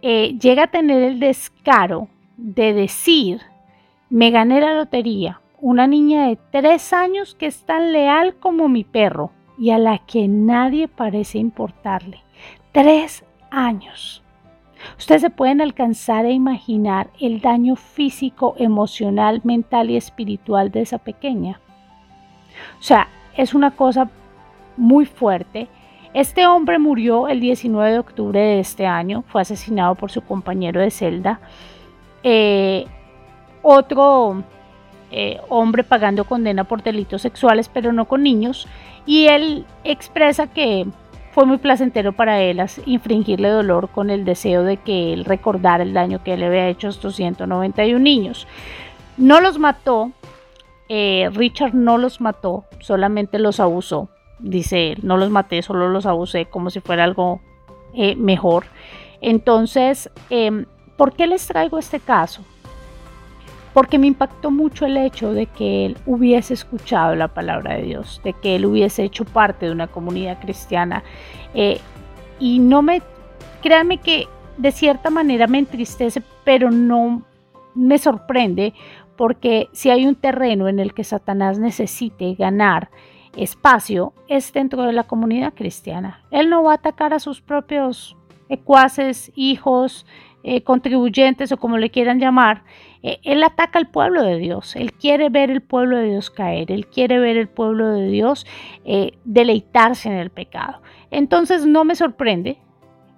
eh, 0.01 0.37
llega 0.41 0.65
a 0.65 0.71
tener 0.71 1.03
el 1.03 1.21
descaro 1.21 2.09
de 2.37 2.73
decir, 2.73 3.41
me 4.11 4.31
gané 4.31 4.61
la 4.61 4.75
lotería, 4.75 5.41
una 5.61 5.87
niña 5.87 6.27
de 6.27 6.39
tres 6.51 6.93
años 6.93 7.37
que 7.37 7.47
es 7.47 7.63
tan 7.65 7.93
leal 7.93 8.35
como 8.41 8.69
mi 8.69 8.83
perro 8.83 9.31
y 9.59 9.71
a 9.71 9.79
la 9.79 9.99
que 9.99 10.29
nadie 10.29 10.89
parece 10.89 11.39
importarle. 11.39 12.21
Tres 12.73 13.25
años. 13.51 14.23
Ustedes 14.99 15.21
se 15.23 15.31
pueden 15.31 15.61
alcanzar 15.61 16.25
a 16.25 16.31
imaginar 16.31 17.11
el 17.21 17.41
daño 17.41 17.77
físico, 17.77 18.55
emocional, 18.59 19.41
mental 19.45 19.91
y 19.91 19.97
espiritual 19.97 20.71
de 20.71 20.83
esa 20.83 20.99
pequeña. 20.99 21.61
O 22.79 22.83
sea, 22.83 23.09
es 23.37 23.55
una 23.55 23.71
cosa 23.71 24.11
muy 24.77 25.07
fuerte. 25.07 25.69
Este 26.15 26.47
hombre 26.47 26.79
murió 26.79 27.29
el 27.29 27.41
19 27.41 27.93
de 27.93 27.99
octubre 27.99 28.41
de 28.41 28.61
este 28.61 28.87
año, 28.87 29.25
fue 29.29 29.43
asesinado 29.43 29.95
por 29.95 30.11
su 30.11 30.21
compañero 30.23 30.81
de 30.81 30.91
celda. 30.91 31.41
Eh, 32.23 32.87
otro 33.63 34.43
eh, 35.13 35.41
hombre 35.49 35.85
pagando 35.85 36.25
condena 36.25 36.65
por 36.65 36.83
delitos 36.83 37.23
sexuales, 37.23 37.69
pero 37.69 37.93
no 37.93 38.07
con 38.07 38.23
niños, 38.23 38.67
y 39.07 39.27
él 39.27 39.67
expresa 39.85 40.47
que 40.47 40.87
fue 41.33 41.47
muy 41.47 41.59
placentero 41.59 42.13
para 42.13 42.41
él 42.43 42.63
infringirle 42.87 43.49
dolor 43.49 43.89
con 43.89 44.11
el 44.11 44.25
deseo 44.25 44.65
de 44.65 44.77
que 44.79 45.13
él 45.13 45.25
recordara 45.25 45.83
el 45.83 45.95
daño 45.95 46.23
que 46.23 46.37
le 46.37 46.47
había 46.47 46.69
hecho 46.69 46.87
a 46.87 46.91
estos 46.91 47.17
191 47.17 47.99
niños. 47.99 48.47
No 49.17 49.41
los 49.41 49.59
mató, 49.59 50.13
eh, 50.89 51.31
Richard 51.33 51.75
no 51.75 51.97
los 51.97 52.21
mató, 52.21 52.65
solamente 52.81 53.39
los 53.39 53.61
abusó, 53.61 54.09
dice 54.39 54.93
él, 54.93 55.01
no 55.03 55.17
los 55.17 55.31
maté, 55.31 55.63
solo 55.63 55.89
los 55.89 56.07
abusé 56.07 56.47
como 56.47 56.71
si 56.71 56.81
fuera 56.81 57.05
algo 57.05 57.41
eh, 57.95 58.17
mejor. 58.17 58.65
Entonces, 59.23 60.11
em, 60.31 60.67
¿por 60.97 61.13
qué 61.13 61.27
les 61.27 61.47
traigo 61.47 61.79
este 61.79 62.01
caso? 62.01 62.45
Porque 63.73 63.99
me 63.99 64.07
impactó 64.07 64.51
mucho 64.51 64.87
el 64.87 64.97
hecho 64.97 65.33
de 65.33 65.47
que 65.47 65.87
él 65.87 65.97
hubiese 66.07 66.55
escuchado 66.55 67.15
la 67.15 67.29
palabra 67.29 67.75
de 67.77 67.83
Dios, 67.83 68.21
de 68.23 68.35
que 68.35 68.57
él 68.57 68.67
hubiese 68.67 69.05
hecho 69.05 69.25
parte 69.25 69.67
de 69.67 69.73
una 69.73 69.87
comunidad 69.87 70.41
cristiana. 70.41 71.03
Eh, 71.55 71.81
y 72.39 72.59
no 72.59 72.83
me, 72.83 73.03
créanme 73.63 73.99
que 73.99 74.29
de 74.59 74.73
cierta 74.73 75.11
manera 75.11 75.47
me 75.47 75.59
entristece, 75.59 76.23
pero 76.45 76.71
no 76.71 77.23
me 77.75 77.99
sorprende, 77.99 78.75
porque 79.17 79.69
si 79.73 79.91
hay 79.91 80.07
un 80.07 80.17
terreno 80.17 80.69
en 80.69 80.79
el 80.79 80.93
que 80.93 81.05
Satanás 81.05 81.59
necesite 81.59 82.35
ganar 82.35 82.91
espacio, 83.37 84.13
es 84.29 84.53
dentro 84.53 84.83
de 84.83 84.93
la 84.93 85.05
comunidad 85.05 85.55
cristiana. 85.55 86.23
Él 86.31 86.51
no 86.51 86.63
va 86.63 86.73
a 86.73 86.77
atacar 86.77 87.15
a 87.15 87.19
sus 87.19 87.41
propios 87.41 88.17
ecuaces, 88.51 89.33
hijos, 89.35 90.05
eh, 90.45 90.63
contribuyentes 90.63 91.53
o 91.53 91.57
como 91.57 91.79
le 91.79 91.91
quieran 91.91 92.19
llamar, 92.19 92.63
eh, 93.03 93.19
él 93.23 93.43
ataca 93.43 93.79
al 93.79 93.89
pueblo 93.89 94.23
de 94.23 94.39
Dios, 94.39 94.77
él 94.77 94.93
quiere 94.93 95.29
ver 95.29 95.51
el 95.51 95.61
pueblo 95.61 95.97
de 95.97 96.11
Dios 96.11 96.31
caer, 96.31 96.71
él 96.71 96.87
quiere 96.87 97.19
ver 97.19 97.37
el 97.37 97.49
pueblo 97.49 97.89
de 97.89 98.09
Dios 98.09 98.47
eh, 98.85 99.13
deleitarse 99.25 100.09
en 100.09 100.17
el 100.17 100.31
pecado. 100.31 100.81
Entonces 101.11 101.67
no 101.67 101.85
me 101.85 101.95
sorprende, 101.95 102.59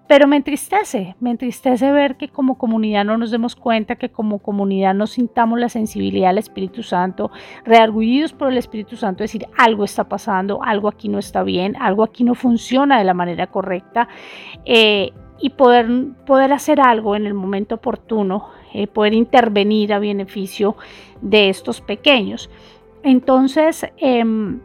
pero 0.06 0.26
me 0.26 0.36
entristece, 0.36 1.16
me 1.18 1.30
entristece 1.30 1.90
ver 1.90 2.16
que 2.16 2.28
como 2.28 2.58
comunidad 2.58 3.06
no 3.06 3.16
nos 3.16 3.30
demos 3.30 3.56
cuenta, 3.56 3.96
que 3.96 4.10
como 4.10 4.38
comunidad 4.38 4.94
no 4.94 5.06
sintamos 5.06 5.58
la 5.58 5.70
sensibilidad 5.70 6.28
del 6.28 6.38
Espíritu 6.38 6.82
Santo, 6.82 7.30
reargullidos 7.64 8.34
por 8.34 8.52
el 8.52 8.58
Espíritu 8.58 8.96
Santo, 8.96 9.24
decir 9.24 9.46
algo 9.56 9.84
está 9.84 10.04
pasando, 10.04 10.62
algo 10.62 10.88
aquí 10.88 11.08
no 11.08 11.18
está 11.18 11.42
bien, 11.42 11.74
algo 11.80 12.02
aquí 12.04 12.22
no 12.22 12.34
funciona 12.34 12.98
de 12.98 13.04
la 13.04 13.14
manera 13.14 13.46
correcta. 13.46 14.08
Y 15.40 15.50
poder, 15.50 15.88
poder 16.26 16.52
hacer 16.52 16.80
algo 16.80 17.16
en 17.16 17.26
el 17.26 17.34
momento 17.34 17.76
oportuno 17.76 18.50
eh, 18.76 18.88
poder 18.88 19.14
intervenir 19.14 19.92
a 19.92 20.00
beneficio 20.00 20.76
de 21.20 21.48
estos 21.48 21.80
pequeños. 21.80 22.50
Entonces, 23.04 23.86
em, 23.98 24.58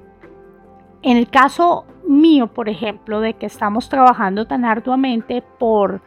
en 1.03 1.17
el 1.17 1.29
caso 1.29 1.85
mío, 2.07 2.47
por 2.47 2.69
ejemplo, 2.69 3.21
de 3.21 3.35
que 3.35 3.45
estamos 3.45 3.87
trabajando 3.87 4.47
tan 4.47 4.65
arduamente 4.65 5.43
por, 5.59 6.01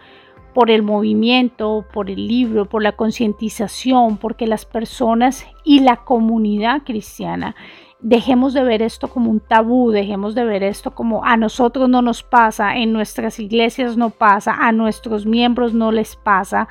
por 0.53 0.73
el 0.73 0.83
movimiento, 0.83 1.85
por 1.95 2.11
el 2.11 2.27
libro, 2.27 2.65
por 2.65 2.83
la 2.83 2.91
concientización, 2.91 4.17
porque 4.17 4.49
las 4.49 4.67
personas 4.67 5.47
y 5.65 5.79
la 5.79 5.99
comunidad 5.99 6.83
cristiana 6.83 7.55
dejemos 8.03 8.53
de 8.53 8.63
ver 8.63 8.83
esto 8.83 9.09
como 9.09 9.31
un 9.31 9.41
tabú, 9.41 9.91
dejemos 9.91 10.35
de 10.35 10.45
ver 10.45 10.63
esto 10.63 10.91
como 10.91 11.25
a 11.25 11.37
nosotros 11.37 11.89
no 11.89 12.03
nos 12.03 12.23
pasa, 12.23 12.77
en 12.77 12.93
nuestras 12.93 13.39
iglesias 13.39 13.97
no 13.97 14.11
pasa, 14.11 14.55
a 14.61 14.73
nuestros 14.73 15.25
miembros 15.25 15.73
no 15.73 15.93
les 15.93 16.17
pasa 16.17 16.69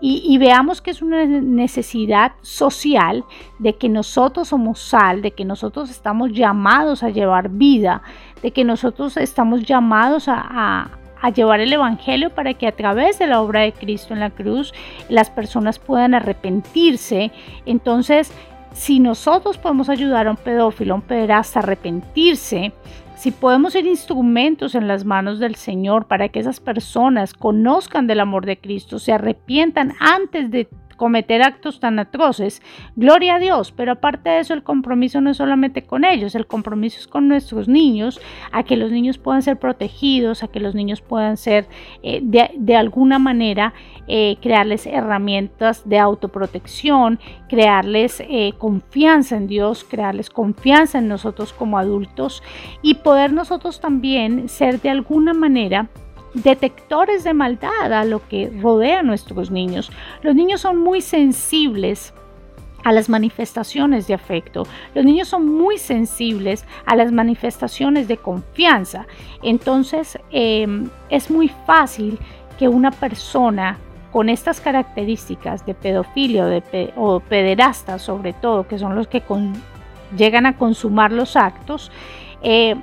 y, 0.00 0.38
veamos 0.38 0.80
que 0.80 0.92
es 0.92 1.02
una 1.02 1.24
necesidad 1.24 2.32
social 2.40 3.24
de 3.58 3.74
que 3.74 3.88
nosotros 3.88 4.48
somos 4.48 4.78
sal, 4.78 5.22
de 5.22 5.32
que 5.32 5.44
nosotros 5.44 5.90
estamos 5.90 6.30
llamados 6.32 7.02
a 7.02 7.10
llevar 7.10 7.48
vida, 7.48 8.02
de 8.40 8.52
que 8.52 8.62
nosotros 8.62 9.16
estamos 9.16 9.64
llamados 9.64 10.28
a, 10.28 10.90
a 11.20 11.30
llevar 11.30 11.58
el 11.58 11.72
Evangelio 11.72 12.30
para 12.30 12.54
que 12.54 12.68
a 12.68 12.76
través 12.76 13.18
de 13.18 13.26
la 13.26 13.40
obra 13.40 13.62
de 13.62 13.72
Cristo 13.72 14.14
en 14.14 14.20
la 14.20 14.30
cruz 14.30 14.72
las 15.08 15.30
personas 15.30 15.80
puedan 15.80 16.14
arrepentirse. 16.14 17.32
Entonces, 17.66 18.32
si 18.72 19.00
nosotros 19.00 19.58
podemos 19.58 19.88
ayudar 19.88 20.26
a 20.26 20.30
un 20.30 20.36
pedófilo, 20.36 20.94
a 20.94 20.96
un 20.96 21.02
pederasta 21.02 21.60
a 21.60 21.62
arrepentirse, 21.62 22.72
si 23.16 23.32
podemos 23.32 23.72
ser 23.72 23.84
instrumentos 23.86 24.76
en 24.76 24.86
las 24.86 25.04
manos 25.04 25.40
del 25.40 25.56
Señor 25.56 26.06
para 26.06 26.28
que 26.28 26.38
esas 26.38 26.60
personas 26.60 27.34
conozcan 27.34 28.06
del 28.06 28.20
amor 28.20 28.46
de 28.46 28.58
Cristo, 28.58 29.00
se 29.00 29.12
arrepientan 29.12 29.94
antes 29.98 30.50
de 30.52 30.68
cometer 30.98 31.40
actos 31.42 31.80
tan 31.80 31.98
atroces, 31.98 32.60
gloria 32.96 33.36
a 33.36 33.38
Dios, 33.38 33.72
pero 33.72 33.92
aparte 33.92 34.28
de 34.28 34.40
eso 34.40 34.52
el 34.52 34.62
compromiso 34.62 35.22
no 35.22 35.30
es 35.30 35.38
solamente 35.38 35.82
con 35.82 36.04
ellos, 36.04 36.34
el 36.34 36.46
compromiso 36.46 36.98
es 36.98 37.06
con 37.06 37.28
nuestros 37.28 37.68
niños, 37.68 38.20
a 38.52 38.64
que 38.64 38.76
los 38.76 38.90
niños 38.90 39.16
puedan 39.16 39.40
ser 39.40 39.58
protegidos, 39.58 40.42
a 40.42 40.48
que 40.48 40.60
los 40.60 40.74
niños 40.74 41.00
puedan 41.00 41.38
ser 41.38 41.66
eh, 42.02 42.20
de, 42.22 42.76
alguna 42.76 43.18
manera 43.18 43.72
eh, 44.08 44.36
crearles 44.42 44.86
herramientas 44.86 45.88
de 45.88 45.98
autoprotección, 45.98 47.20
crearles 47.48 48.20
eh, 48.20 48.52
confianza 48.58 49.36
en 49.36 49.46
Dios, 49.46 49.84
crearles 49.84 50.28
confianza 50.28 50.98
en 50.98 51.08
nosotros 51.08 51.52
como 51.52 51.78
adultos 51.78 52.42
y 52.82 52.94
poder 52.94 53.32
nosotros 53.32 53.80
también 53.80 54.48
ser 54.48 54.80
de 54.80 54.90
alguna 54.90 55.32
manera 55.32 55.88
detectores 56.34 57.24
de 57.24 57.34
maldad 57.34 57.92
a 57.92 58.04
lo 58.04 58.26
que 58.28 58.50
rodea 58.60 59.00
a 59.00 59.02
nuestros 59.02 59.50
niños. 59.50 59.90
Los 60.22 60.34
niños 60.34 60.60
son 60.60 60.78
muy 60.78 61.00
sensibles 61.00 62.12
a 62.84 62.92
las 62.92 63.08
manifestaciones 63.08 64.06
de 64.06 64.14
afecto. 64.14 64.64
Los 64.94 65.04
niños 65.04 65.28
son 65.28 65.46
muy 65.46 65.78
sensibles 65.78 66.64
a 66.86 66.96
las 66.96 67.12
manifestaciones 67.12 68.08
de 68.08 68.16
confianza. 68.16 69.06
Entonces 69.42 70.18
em, 70.30 70.88
es 71.10 71.30
muy 71.30 71.48
fácil 71.66 72.18
que 72.58 72.68
una 72.68 72.90
persona 72.90 73.78
con 74.12 74.28
estas 74.28 74.60
características 74.60 75.66
de 75.66 75.74
pedofilia 75.74 76.62
o, 76.96 77.20
pederasta 77.20 77.98
sobre 77.98 78.32
todo, 78.32 78.66
que 78.66 78.78
son 78.78 78.94
los 78.94 79.06
que 79.06 79.22
llegan 80.16 80.46
a 80.46 80.56
consumar 80.56 81.12
los 81.12 81.36
actos, 81.36 81.92
eh, 82.42 82.76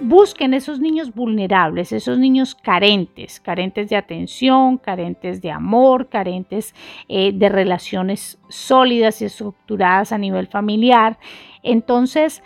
busquen 0.00 0.54
esos 0.54 0.80
niños 0.80 1.14
vulnerables, 1.14 1.92
esos 1.92 2.18
niños 2.18 2.54
carentes, 2.54 3.40
carentes 3.40 3.88
de 3.88 3.96
atención, 3.96 4.78
carentes 4.78 5.40
de 5.40 5.50
amor, 5.50 6.08
carentes 6.08 6.74
eh, 7.08 7.32
de 7.32 7.48
relaciones 7.48 8.38
sólidas 8.48 9.22
y 9.22 9.26
estructuradas 9.26 10.12
a 10.12 10.18
nivel 10.18 10.46
familiar. 10.46 11.18
Entonces, 11.62 12.42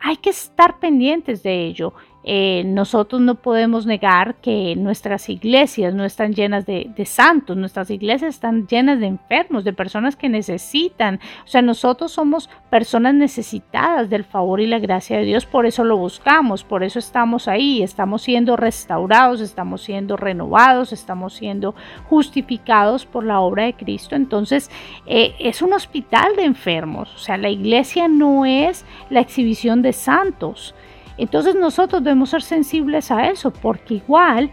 hay 0.00 0.16
que 0.16 0.30
estar 0.30 0.78
pendientes 0.78 1.42
de 1.42 1.66
ello. 1.66 1.92
Eh, 2.22 2.64
nosotros 2.66 3.20
no 3.22 3.36
podemos 3.36 3.86
negar 3.86 4.34
que 4.36 4.76
nuestras 4.76 5.28
iglesias 5.30 5.94
no 5.94 6.04
están 6.04 6.34
llenas 6.34 6.66
de, 6.66 6.92
santos, 7.06 7.56
nuestras 7.56 7.90
iglesias 7.90 8.34
están 8.34 8.66
llenas 8.66 9.00
de 9.00 9.06
enfermos, 9.06 9.64
de 9.64 9.72
personas 9.72 10.16
que 10.16 10.28
necesitan. 10.28 11.18
O 11.44 11.48
sea, 11.48 11.62
nosotros 11.62 12.12
somos 12.12 12.50
personas 12.68 13.14
necesitadas 13.14 14.10
del 14.10 14.24
favor 14.24 14.60
y 14.60 14.66
la 14.66 14.78
gracia 14.78 15.16
de 15.16 15.24
Dios, 15.24 15.46
por 15.46 15.64
eso 15.64 15.82
lo 15.82 15.96
buscamos, 15.96 16.62
por 16.62 16.82
eso 16.82 16.98
estamos 16.98 17.48
ahí, 17.48 17.82
estamos 17.82 18.22
siendo 18.22 18.56
restaurados, 18.56 19.40
estamos 19.40 19.82
siendo 19.82 20.16
renovados, 20.16 20.92
estamos 20.92 21.34
siendo 21.34 21.74
justificados 22.08 23.06
por 23.06 23.24
la 23.24 23.40
obra 23.40 23.64
de 23.64 23.74
Cristo. 23.74 24.14
Entonces, 24.14 24.70
eh, 25.06 25.34
es 25.38 25.62
un 25.62 25.72
hospital 25.72 26.36
de 26.36 26.44
enfermos, 26.44 27.14
o 27.14 27.18
sea, 27.18 27.38
la 27.38 27.48
iglesia 27.48 28.08
no 28.08 28.44
es 28.44 28.84
la 29.08 29.20
exhibición 29.20 29.80
de 29.80 29.94
santos. 29.94 30.74
Entonces 31.20 31.54
nosotros 31.54 32.02
debemos 32.02 32.30
ser 32.30 32.42
sensibles 32.42 33.10
a 33.10 33.28
eso, 33.28 33.50
porque 33.50 33.94
igual 33.94 34.50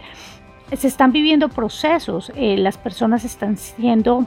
se 0.76 0.86
están 0.86 1.12
viviendo 1.12 1.48
procesos, 1.48 2.30
eh, 2.36 2.58
las 2.58 2.76
personas 2.76 3.24
están 3.24 3.56
siendo 3.56 4.26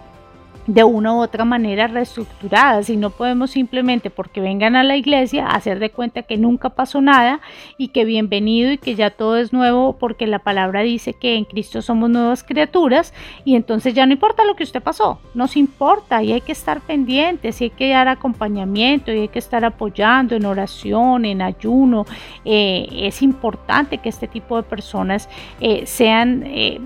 de 0.68 0.84
una 0.84 1.14
u 1.14 1.22
otra 1.22 1.46
manera 1.46 1.88
reestructuradas 1.88 2.90
y 2.90 2.98
no 2.98 3.10
podemos 3.10 3.52
simplemente 3.52 4.10
porque 4.10 4.42
vengan 4.42 4.76
a 4.76 4.84
la 4.84 4.96
iglesia 4.96 5.48
hacer 5.48 5.80
de 5.80 5.90
cuenta 5.90 6.24
que 6.24 6.38
nunca 6.38 6.70
pasó 6.70 7.02
nada 7.02 7.42
y 7.78 7.90
que 7.90 8.06
bienvenido 8.06 8.72
y 8.72 8.78
que 8.78 8.96
ya 8.96 9.10
todo 9.10 9.38
es 9.38 9.54
nuevo 9.54 9.98
porque 9.98 10.28
la 10.28 10.40
palabra 10.40 10.82
dice 10.82 11.14
que 11.14 11.36
en 11.36 11.46
Cristo 11.46 11.82
somos 11.82 12.10
nuevas 12.10 12.44
criaturas 12.44 13.14
y 13.44 13.56
entonces 13.56 13.94
ya 13.94 14.06
no 14.06 14.14
importa 14.14 14.46
lo 14.46 14.56
que 14.56 14.64
usted 14.64 14.82
pasó, 14.82 15.20
nos 15.34 15.58
importa 15.58 16.22
y 16.24 16.32
hay 16.32 16.42
que 16.42 16.52
estar 16.52 16.82
pendientes 16.82 17.62
y 17.62 17.66
hay 17.66 17.70
que 17.72 17.90
dar 17.90 18.08
acompañamiento 18.08 19.12
y 19.12 19.20
hay 19.20 19.28
que 19.28 19.40
estar 19.40 19.66
apoyando 19.66 20.36
en 20.36 20.46
oración, 20.46 21.26
en 21.26 21.42
ayuno. 21.42 22.06
Eh, 22.46 22.88
es 22.92 23.22
importante 23.22 23.98
que 23.98 24.10
este 24.10 24.28
tipo 24.28 24.58
de 24.58 24.64
personas 24.64 25.30
eh, 25.60 25.86
sean, 25.86 26.44
eh, 26.46 26.80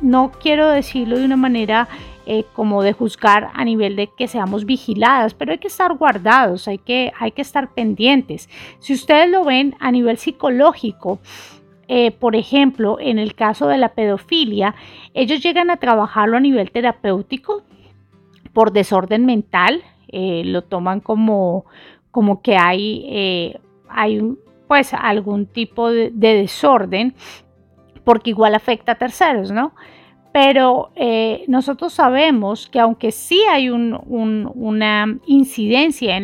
no 0.00 0.32
quiero 0.40 0.68
decirlo 0.68 1.18
de 1.18 1.24
una 1.24 1.36
manera 1.36 1.88
eh, 2.30 2.44
como 2.52 2.82
de 2.82 2.92
juzgar 2.92 3.48
a 3.54 3.64
nivel 3.64 3.96
de 3.96 4.08
que 4.08 4.28
seamos 4.28 4.66
vigiladas, 4.66 5.32
pero 5.32 5.52
hay 5.52 5.56
que 5.56 5.68
estar 5.68 5.94
guardados, 5.96 6.68
hay 6.68 6.76
que, 6.76 7.10
hay 7.18 7.30
que 7.30 7.40
estar 7.40 7.72
pendientes. 7.72 8.50
Si 8.80 8.92
ustedes 8.92 9.30
lo 9.30 9.44
ven 9.44 9.76
a 9.80 9.90
nivel 9.90 10.18
psicológico, 10.18 11.20
eh, 11.86 12.10
por 12.10 12.36
ejemplo, 12.36 12.98
en 13.00 13.18
el 13.18 13.34
caso 13.34 13.66
de 13.66 13.78
la 13.78 13.94
pedofilia, 13.94 14.74
ellos 15.14 15.42
llegan 15.42 15.70
a 15.70 15.78
trabajarlo 15.78 16.36
a 16.36 16.40
nivel 16.40 16.70
terapéutico 16.70 17.62
por 18.52 18.72
desorden 18.72 19.24
mental, 19.24 19.82
eh, 20.08 20.42
lo 20.44 20.60
toman 20.60 21.00
como, 21.00 21.64
como 22.10 22.42
que 22.42 22.58
hay, 22.58 23.56
hay 23.88 24.20
pues 24.66 24.92
algún 24.92 25.46
tipo 25.46 25.90
de, 25.90 26.10
de 26.12 26.34
desorden, 26.34 27.14
porque 28.04 28.28
igual 28.28 28.54
afecta 28.54 28.92
a 28.92 28.96
terceros, 28.96 29.50
¿no? 29.50 29.72
Pero 30.32 30.90
eh, 30.94 31.44
nosotros 31.48 31.92
sabemos 31.92 32.68
que 32.68 32.80
aunque 32.80 33.12
sí 33.12 33.40
hay 33.50 33.70
una 33.70 35.18
incidencia 35.26 36.20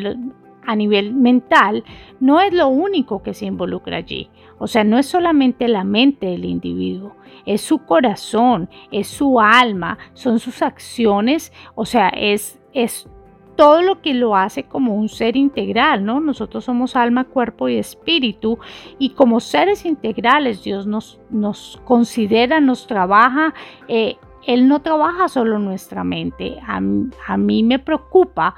a 0.67 0.77
nivel 0.77 1.15
mental, 1.15 1.85
no 2.21 2.41
es 2.41 2.53
lo 2.53 2.69
único 2.69 3.23
que 3.23 3.35
se 3.35 3.47
involucra 3.47 3.99
allí. 3.99 4.31
O 4.59 4.67
sea, 4.67 4.85
no 4.85 4.99
es 4.99 5.07
solamente 5.07 5.69
la 5.69 5.85
mente 5.85 6.27
del 6.27 6.45
individuo, 6.45 7.17
es 7.45 7.61
su 7.61 7.79
corazón, 7.85 8.71
es 8.93 9.09
su 9.09 9.41
alma, 9.41 9.99
son 10.15 10.39
sus 10.39 10.63
acciones, 10.63 11.53
o 11.75 11.85
sea, 11.85 12.09
es, 12.09 12.61
es 12.73 13.09
todo 13.57 13.83
lo 13.83 14.01
que 14.01 14.15
lo 14.15 14.37
hace 14.37 14.65
como 14.65 14.95
un 14.95 15.09
ser 15.09 15.37
integral, 15.37 16.05
¿no? 16.05 16.21
Nosotros 16.21 16.65
somos 16.65 16.97
alma, 16.97 17.25
cuerpo 17.25 17.69
y 17.69 17.77
espíritu 17.77 18.59
y 18.99 19.11
como 19.11 19.41
seres 19.41 19.85
integrales 19.85 20.63
Dios 20.65 20.87
nos, 20.87 21.21
nos 21.31 21.81
considera, 21.85 22.61
nos 22.61 22.87
trabaja. 22.87 23.55
Eh, 23.89 24.17
él 24.47 24.69
no 24.69 24.83
trabaja 24.83 25.29
solo 25.29 25.59
nuestra 25.59 26.05
mente. 26.05 26.59
A, 26.67 26.81
mí 27.37 27.63
me 27.63 27.79
preocupa 27.79 28.55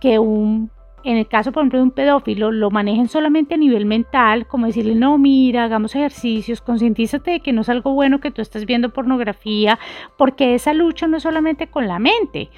que 0.00 0.18
un, 0.18 0.70
en 1.04 1.16
el 1.16 1.26
caso, 1.28 1.52
por 1.52 1.62
ejemplo, 1.62 1.78
de 1.78 1.84
un 1.84 1.90
pedófilo, 1.90 2.52
lo 2.52 2.70
manejen 2.70 3.08
solamente 3.08 3.54
a 3.54 3.56
nivel 3.56 3.86
mental, 3.86 4.46
como 4.46 4.66
decirle, 4.66 4.94
no, 4.94 5.16
mira, 5.18 5.64
hagamos 5.64 5.94
ejercicios, 5.94 6.60
concientízate 6.60 7.30
de 7.30 7.40
que 7.40 7.52
no 7.52 7.62
es 7.62 7.68
algo 7.68 7.92
bueno 7.92 8.20
que 8.20 8.30
tú 8.30 8.42
estés 8.42 8.66
viendo 8.66 8.90
pornografía, 8.90 9.78
porque 10.18 10.54
esa 10.54 10.74
lucha 10.74 11.06
no 11.06 11.16
es 11.16 11.22
solamente 11.22 11.68
con 11.68 11.88
la 11.88 11.98
mente, 11.98 12.50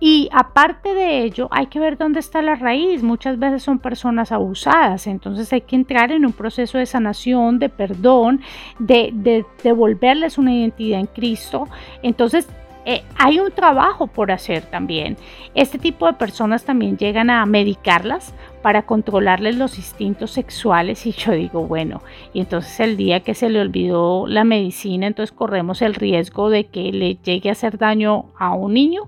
y 0.00 0.28
aparte 0.32 0.94
de 0.94 1.24
ello, 1.24 1.48
hay 1.50 1.66
que 1.66 1.80
ver 1.80 1.98
dónde 1.98 2.20
está 2.20 2.40
la 2.40 2.54
raíz. 2.54 3.02
Muchas 3.02 3.38
veces 3.38 3.64
son 3.64 3.80
personas 3.80 4.30
abusadas, 4.30 5.06
entonces 5.08 5.52
hay 5.52 5.62
que 5.62 5.74
entrar 5.74 6.12
en 6.12 6.24
un 6.24 6.32
proceso 6.32 6.78
de 6.78 6.86
sanación, 6.86 7.58
de 7.58 7.68
perdón, 7.68 8.40
de, 8.78 9.44
devolverles 9.64 10.38
una 10.38 10.54
identidad 10.54 11.00
en 11.00 11.06
Cristo. 11.06 11.68
Entonces, 12.02 12.48
eh, 12.84 13.02
hay 13.16 13.40
un 13.40 13.50
trabajo 13.50 14.06
por 14.06 14.30
hacer 14.30 14.62
también. 14.62 15.16
Este 15.54 15.78
tipo 15.78 16.06
de 16.06 16.12
personas 16.14 16.64
también 16.64 16.96
llegan 16.96 17.28
a 17.28 17.44
medicarlas 17.44 18.32
para 18.62 18.86
controlarles 18.86 19.56
los 19.56 19.78
instintos 19.78 20.30
sexuales 20.30 21.04
y 21.06 21.12
yo 21.12 21.32
digo, 21.32 21.66
bueno, 21.66 22.02
y 22.32 22.40
entonces 22.40 22.78
el 22.80 22.96
día 22.96 23.20
que 23.20 23.34
se 23.34 23.50
le 23.50 23.60
olvidó 23.60 24.26
la 24.26 24.44
medicina, 24.44 25.06
entonces 25.06 25.36
corremos 25.36 25.82
el 25.82 25.94
riesgo 25.94 26.50
de 26.50 26.66
que 26.66 26.92
le 26.92 27.16
llegue 27.16 27.50
a 27.50 27.52
hacer 27.52 27.78
daño 27.78 28.26
a 28.38 28.54
un 28.54 28.74
niño. 28.74 29.02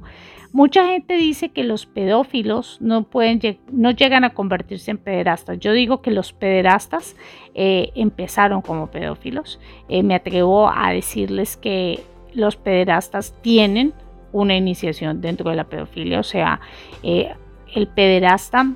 Mucha 0.52 0.84
gente 0.86 1.14
dice 1.14 1.50
que 1.50 1.62
los 1.62 1.86
pedófilos 1.86 2.78
no, 2.80 3.04
pueden, 3.04 3.40
no 3.70 3.92
llegan 3.92 4.24
a 4.24 4.30
convertirse 4.30 4.90
en 4.90 4.98
pederastas. 4.98 5.60
Yo 5.60 5.72
digo 5.72 6.02
que 6.02 6.10
los 6.10 6.32
pederastas 6.32 7.14
eh, 7.54 7.90
empezaron 7.94 8.60
como 8.60 8.88
pedófilos. 8.88 9.60
Eh, 9.88 10.02
me 10.02 10.16
atrevo 10.16 10.68
a 10.68 10.90
decirles 10.90 11.56
que 11.56 12.02
los 12.34 12.56
pederastas 12.56 13.32
tienen 13.42 13.94
una 14.32 14.56
iniciación 14.56 15.20
dentro 15.20 15.50
de 15.50 15.56
la 15.56 15.64
pedofilia. 15.64 16.18
O 16.18 16.24
sea, 16.24 16.60
eh, 17.04 17.32
el 17.72 17.86
pederasta 17.86 18.74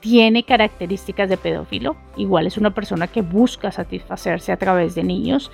tiene 0.00 0.42
características 0.42 1.28
de 1.28 1.36
pedófilo. 1.36 1.96
Igual 2.16 2.46
es 2.46 2.56
una 2.56 2.74
persona 2.74 3.08
que 3.08 3.20
busca 3.20 3.70
satisfacerse 3.70 4.52
a 4.52 4.56
través 4.56 4.94
de 4.94 5.04
niños. 5.04 5.52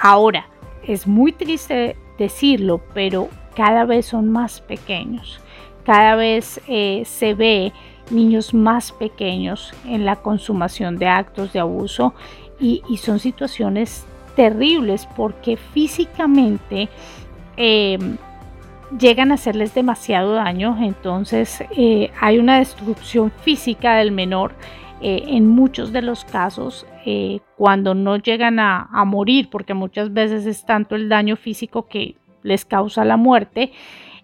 ahora, 0.00 0.48
es 0.82 1.06
muy 1.06 1.32
triste 1.32 1.96
decirlo, 2.18 2.80
pero 2.92 3.28
cada 3.54 3.84
vez 3.84 4.06
son 4.06 4.30
más 4.30 4.60
pequeños. 4.60 5.40
Cada 5.84 6.16
vez 6.16 6.60
eh, 6.68 7.02
se 7.04 7.34
ve 7.34 7.72
niños 8.10 8.54
más 8.54 8.92
pequeños 8.92 9.72
en 9.86 10.04
la 10.04 10.16
consumación 10.16 10.98
de 10.98 11.08
actos 11.08 11.52
de 11.52 11.60
abuso 11.60 12.14
y, 12.60 12.82
son 12.98 13.18
situaciones 13.18 14.06
terribles 14.36 15.06
porque 15.16 15.56
físicamente 15.56 16.88
em, 17.56 18.16
llegan 18.98 19.30
a 19.30 19.34
hacerles 19.34 19.74
demasiado 19.74 20.34
daño, 20.34 20.76
entonces 20.80 21.64
eh, 21.76 22.10
hay 22.20 22.38
una 22.38 22.58
destrucción 22.58 23.32
física 23.42 23.96
del 23.96 24.12
menor 24.12 24.52
eh, 25.00 25.24
en 25.28 25.48
muchos 25.48 25.92
de 25.92 26.02
los 26.02 26.24
casos 26.24 26.86
eh, 27.04 27.40
cuando 27.56 27.94
no 27.94 28.16
llegan 28.16 28.58
a, 28.58 28.88
morir, 29.04 29.50
porque 29.50 29.74
muchas 29.74 30.12
veces 30.12 30.46
es 30.46 30.64
tanto 30.64 30.94
el 30.94 31.08
daño 31.08 31.36
físico 31.36 31.86
que 31.86 32.16
les 32.42 32.64
causa 32.64 33.04
la 33.04 33.16
muerte, 33.16 33.72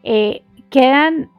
eh, 0.02 0.42
quedan 0.70 1.30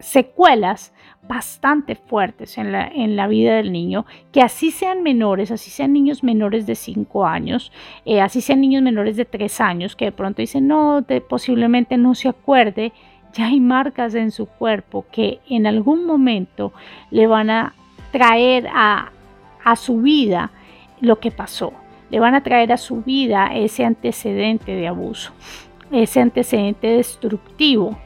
secuelas 0.00 0.92
bastante 1.28 1.94
fuertes 1.94 2.56
en 2.58 2.72
la, 3.16 3.26
vida 3.28 3.56
del 3.56 3.70
niño, 3.70 4.06
que 4.32 4.40
así 4.40 4.70
sean 4.70 5.02
menores, 5.02 5.50
así 5.50 5.70
sean 5.70 5.92
niños 5.92 6.24
menores 6.24 6.66
de 6.66 6.74
5 6.74 7.26
años, 7.26 7.70
así 8.20 8.40
sean 8.40 8.60
niños 8.60 8.82
menores 8.82 9.16
de 9.16 9.24
3 9.24 9.60
años, 9.60 9.94
que 9.94 10.06
de 10.06 10.12
pronto 10.12 10.40
dicen, 10.40 10.66
no, 10.66 11.04
posiblemente 11.28 11.96
no 11.96 12.14
se 12.14 12.28
acuerde, 12.28 12.92
ya 13.32 13.46
hay 13.46 13.60
marcas 13.60 14.14
en 14.14 14.30
su 14.30 14.46
cuerpo 14.46 15.06
que 15.12 15.40
en 15.48 15.66
algún 15.66 16.06
momento 16.06 16.72
le 17.10 17.26
van 17.26 17.50
a 17.50 17.74
traer 18.10 18.68
a, 18.72 19.12
su 19.76 20.00
vida 20.00 20.50
lo 21.00 21.20
que 21.20 21.30
pasó, 21.30 21.74
le 22.10 22.20
van 22.20 22.34
a 22.34 22.42
traer 22.42 22.72
a 22.72 22.78
su 22.78 23.02
vida 23.02 23.50
ese 23.54 23.84
antecedente 23.84 24.74
de 24.74 24.88
abuso, 24.88 25.32
ese 25.92 26.22
antecedente 26.22 26.86
destructivo 26.86 27.98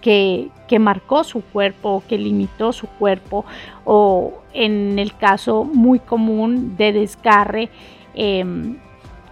que, 0.00 0.50
marcó 0.80 1.24
su 1.24 1.42
cuerpo, 1.42 2.02
que 2.08 2.16
limitó 2.16 2.72
su 2.72 2.86
cuerpo, 2.86 3.44
o 3.84 4.32
en 4.54 4.98
el 4.98 5.14
caso 5.14 5.64
muy 5.64 5.98
común 5.98 6.76
de 6.78 6.92
desgarre, 6.92 7.68
em, 8.14 8.78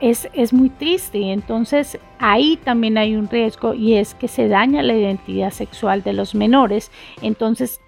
es, 0.00 0.52
muy 0.52 0.70
triste 0.70 1.18
y 1.18 1.30
entonces 1.30 1.98
ahí 2.18 2.59
también 2.62 2.98
hay 2.98 3.16
un 3.16 3.28
riesgo 3.28 3.74
y 3.74 3.94
es 3.94 4.14
que 4.14 4.28
se 4.28 4.48
daña 4.48 4.82
la 4.82 4.94
identidad 4.94 5.50
sexual 5.50 6.02
de 6.02 6.12
los 6.12 6.35
menores. 6.35 6.90
Entonces 7.22 7.80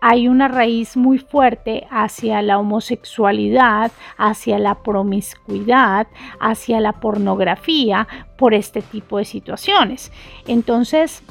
hay 0.00 0.28
una 0.28 0.48
raíz 0.48 0.96
muy 0.96 1.18
fuerte 1.18 1.86
hacia 1.90 2.42
la 2.42 2.58
homosexualidad, 2.58 3.90
hacia 4.16 4.58
la 4.58 4.76
promiscuidad, 4.76 6.06
hacia 6.38 6.80
la 6.80 6.92
pornografía 6.92 8.06
por 8.36 8.54
este 8.54 8.82
tipo 8.82 9.18
de 9.18 9.24
situaciones. 9.24 10.12
Entonces, 10.46 11.22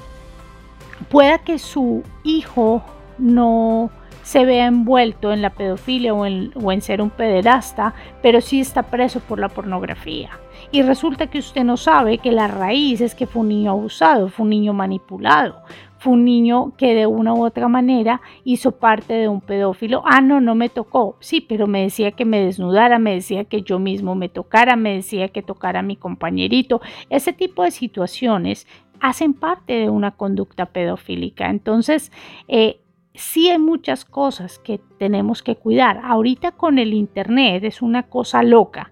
pueda 1.09 1.37
que 1.39 1.59
su 1.59 2.03
hijo 2.23 2.83
no 3.17 3.91
se 4.25 4.43
vea 4.43 4.65
envuelto 4.65 5.31
en 5.31 5.43
la 5.43 5.51
pedofilia 5.51 6.11
o 6.11 6.25
en, 6.25 6.81
ser 6.81 6.99
un 6.99 7.11
pederasta, 7.11 7.93
pero 8.23 8.41
sí 8.41 8.59
está 8.59 8.81
preso 8.81 9.19
por 9.19 9.37
la 9.37 9.49
pornografía. 9.49 10.31
Y 10.71 10.81
resulta 10.81 11.27
que 11.27 11.37
usted 11.37 11.63
no 11.63 11.77
sabe 11.77 12.17
que 12.17 12.31
la 12.31 12.47
raíz 12.47 13.01
es 13.01 13.13
que 13.13 13.27
fue 13.27 13.43
un 13.43 13.49
niño 13.49 13.69
abusado, 13.69 14.29
fue 14.29 14.45
un 14.45 14.49
niño 14.49 14.73
manipulado, 14.73 15.61
fue 15.99 16.13
un 16.13 16.25
niño 16.25 16.73
que 16.75 16.95
de 16.95 17.05
una 17.05 17.35
u 17.35 17.45
otra 17.45 17.67
manera 17.67 18.19
hizo 18.43 18.71
parte 18.71 19.13
de 19.13 19.27
un 19.27 19.41
pedófilo. 19.41 20.01
Ah, 20.05 20.21
no, 20.21 20.41
no 20.41 20.55
me 20.55 20.69
tocó. 20.69 21.17
Sí, 21.19 21.39
pero 21.39 21.67
me 21.67 21.83
decía 21.83 22.11
que 22.11 22.25
me 22.25 22.43
desnudara, 22.43 22.97
me 22.97 23.13
decía 23.13 23.43
que 23.43 23.61
yo 23.61 23.77
mismo 23.77 24.15
me 24.15 24.27
tocara, 24.27 24.75
me 24.75 24.95
decía 24.95 25.27
que 25.27 25.43
tocara 25.43 25.81
a 25.81 25.83
mi 25.83 25.97
compañerito. 25.97 26.81
Ese 27.11 27.31
tipo 27.31 27.61
de 27.61 27.69
situaciones 27.69 28.65
hacen 28.99 29.35
parte 29.35 29.73
de 29.73 29.89
una 29.91 30.11
conducta 30.11 30.65
pedofílica. 30.65 31.51
Entonces, 31.51 32.11
eh, 32.47 32.79
sí 33.17 33.49
hay 33.49 33.59
muchas 33.59 34.05
cosas 34.05 34.59
que 34.59 34.79
tenemos 34.99 35.43
que 35.43 35.55
cuidar. 35.55 36.01
Ahorita 36.03 36.51
con 36.51 36.79
el 36.79 36.93
Internet 36.93 37.63
es 37.63 37.81
una 37.81 38.03
cosa 38.03 38.43
loca 38.43 38.91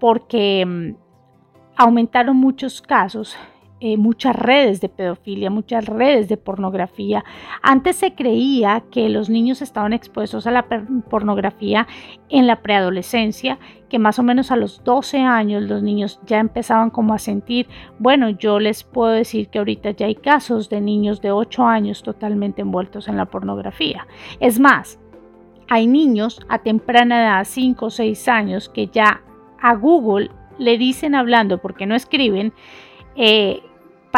porque 0.00 0.64
mm, 0.66 0.96
aumentaron 1.76 2.36
muchos 2.36 2.82
casos 2.82 3.36
eh, 3.80 3.96
muchas 3.96 4.34
redes 4.34 4.80
de 4.80 4.88
pedofilia, 4.88 5.50
muchas 5.50 5.86
redes 5.86 6.28
de 6.28 6.36
pornografía. 6.36 7.24
Antes 7.62 7.94
se 7.96 8.14
creía 8.14 8.82
que 8.90 9.08
los 9.08 9.30
niños 9.30 9.62
estaban 9.62 9.92
expuestos 9.92 10.48
a 10.48 10.50
la 10.50 10.66
pornografía 11.08 11.86
en 12.28 12.48
la 12.48 12.60
preadolescencia, 12.60 13.58
que 13.88 14.00
más 14.00 14.18
o 14.18 14.24
menos 14.24 14.50
a 14.50 14.56
los 14.56 14.82
12 14.82 15.18
años 15.20 15.62
los 15.62 15.82
niños 15.82 16.20
ya 16.26 16.40
empezaban 16.40 16.90
como 16.90 17.14
a 17.14 17.18
sentir, 17.18 17.68
bueno, 18.00 18.30
yo 18.30 18.58
les 18.58 18.82
puedo 18.82 19.12
decir 19.12 19.48
que 19.48 19.58
ahorita 19.58 19.92
ya 19.92 20.06
hay 20.06 20.16
casos 20.16 20.68
de 20.68 20.80
niños 20.80 21.20
de 21.20 21.30
8 21.30 21.64
años 21.64 22.02
totalmente 22.02 22.62
envueltos 22.62 23.06
en 23.06 23.16
la 23.16 23.26
pornografía. 23.26 24.08
Es 24.40 24.58
más, 24.58 24.98
hay 25.68 25.86
niños 25.86 26.40
a 26.48 26.58
temprana 26.58 27.20
edad, 27.22 27.44
5 27.44 27.86
o 27.86 27.90
6 27.90 28.28
años, 28.28 28.68
que 28.68 28.88
ya 28.88 29.22
a 29.60 29.74
Google 29.74 30.30
le 30.58 30.78
dicen 30.78 31.14
hablando, 31.14 31.58
porque 31.58 31.86
no 31.86 31.94
escriben, 31.94 32.52
eh, 33.16 33.62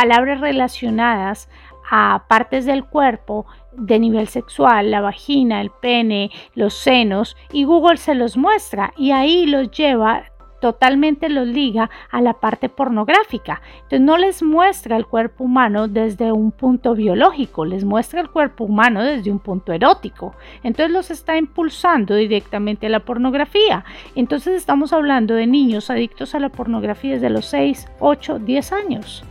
palabras 0.01 0.41
relacionadas 0.41 1.51
a 1.91 2.25
partes 2.27 2.65
del 2.65 2.85
cuerpo 2.85 3.45
de 3.73 3.99
nivel 3.99 4.29
sexual, 4.29 4.91
la 4.91 5.03
vagina, 5.03 5.61
el 5.61 5.69
pene, 5.69 6.31
los 6.55 6.73
senos, 6.73 7.37
y 7.53 7.65
Google 7.65 7.99
se 7.99 8.15
los 8.15 8.39
muestra 8.39 8.95
y 8.97 9.11
ahí 9.11 9.45
los 9.45 9.71
lleva 9.71 10.25
totalmente 10.63 11.29
los 11.29 11.47
liga 11.47 11.91
a 12.11 12.23
la 12.23 12.33
parte 12.33 12.71
pornográfica. 12.71 13.61
Entonces 13.75 14.01
no 14.01 14.17
les 14.17 14.43
muestra 14.43 14.97
el 14.97 15.05
cuerpo 15.05 15.45
humano 15.45 15.87
desde 15.87 16.33
un 16.33 16.51
punto 16.51 16.95
biológico, 16.95 17.67
les 17.67 17.85
muestra 17.85 18.23
el 18.23 18.31
cuerpo 18.31 18.65
humano 18.65 19.03
desde 19.03 19.31
un 19.31 19.39
punto 19.39 19.71
erótico. 19.75 20.35
Entonces 20.63 20.95
los 20.95 21.11
está 21.11 21.37
impulsando 21.37 22.15
directamente 22.15 22.87
a 22.87 22.91
la 22.91 23.01
pornografía. 23.01 23.85
Entonces 24.15 24.55
estamos 24.55 24.95
hablando 24.95 25.35
de 25.35 25.47
niños 25.47 25.91
adictos 25.91 26.35
a 26.35 26.41
la 26.41 26.49
pornografía 26.49 27.13
desde 27.15 27.29
los 27.29 27.45
6, 27.45 27.87
8, 28.01 28.39
10 28.39 28.73
años. 28.73 29.25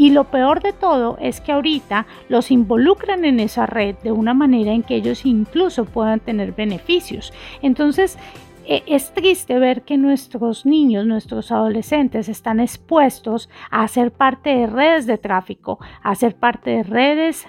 Y 0.00 0.12
lo 0.12 0.24
peor 0.24 0.62
de 0.62 0.72
todo 0.72 1.18
es 1.20 1.42
que 1.42 1.52
ahorita 1.52 2.06
los 2.30 2.50
involucran 2.50 3.26
en 3.26 3.38
esa 3.38 3.66
red 3.66 3.96
de 3.96 4.12
una 4.12 4.32
manera 4.32 4.72
en 4.72 4.82
que 4.82 4.94
ellos 4.94 5.26
incluso 5.26 5.84
puedan 5.84 6.20
tener 6.20 6.52
beneficios. 6.52 7.34
Entonces, 7.60 8.16
e, 8.64 8.82
es 8.86 9.12
triste 9.12 9.58
ver 9.58 9.82
que 9.82 9.98
nuestros 9.98 10.64
niños, 10.64 11.04
nuestros 11.04 11.52
adolescentes 11.52 12.30
están 12.30 12.60
expuestos 12.60 13.50
a 13.70 13.86
ser 13.88 14.10
parte 14.10 14.48
de 14.48 14.66
redes 14.68 15.04
de 15.04 15.18
tráfico, 15.18 15.78
a 16.02 16.14
ser 16.14 16.34
parte 16.34 16.70
de 16.70 16.82
redes 16.82 17.46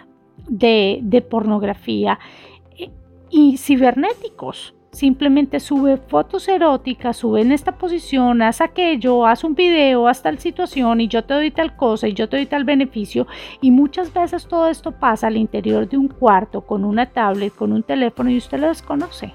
de, 0.49 1.25
pornografía 1.29 2.19
e, 2.77 2.89
y 3.29 3.55
cibernéticos. 3.55 4.75
Simplemente 4.91 5.61
sube 5.61 5.95
fotos 5.95 6.49
eróticas, 6.49 7.15
sube 7.15 7.39
en 7.41 7.53
esta 7.53 7.77
posición, 7.77 8.41
haz 8.41 8.59
aquello, 8.59 9.25
haz 9.25 9.45
un 9.45 9.55
video, 9.55 10.05
haz 10.07 10.21
tal 10.21 10.37
situación 10.37 10.99
y 10.99 11.07
yo 11.07 11.23
te 11.23 11.33
doy 11.33 11.49
tal 11.49 11.77
cosa 11.77 12.09
y 12.09 12.13
yo 12.13 12.27
te 12.27 12.35
doy 12.35 12.45
tal 12.45 12.65
beneficio. 12.65 13.25
Y 13.61 13.71
muchas 13.71 14.13
veces 14.13 14.47
todo 14.47 14.67
esto 14.67 14.91
pasa 14.91 15.27
al 15.27 15.37
interior 15.37 15.87
de 15.87 15.97
un 15.97 16.09
cuarto 16.09 16.61
con 16.61 16.83
una 16.83 17.05
tablet, 17.05 17.55
con 17.55 17.71
un 17.71 17.83
teléfono 17.83 18.29
y 18.29 18.37
usted 18.37 18.59
lo 18.59 18.67
desconoce 18.67 19.33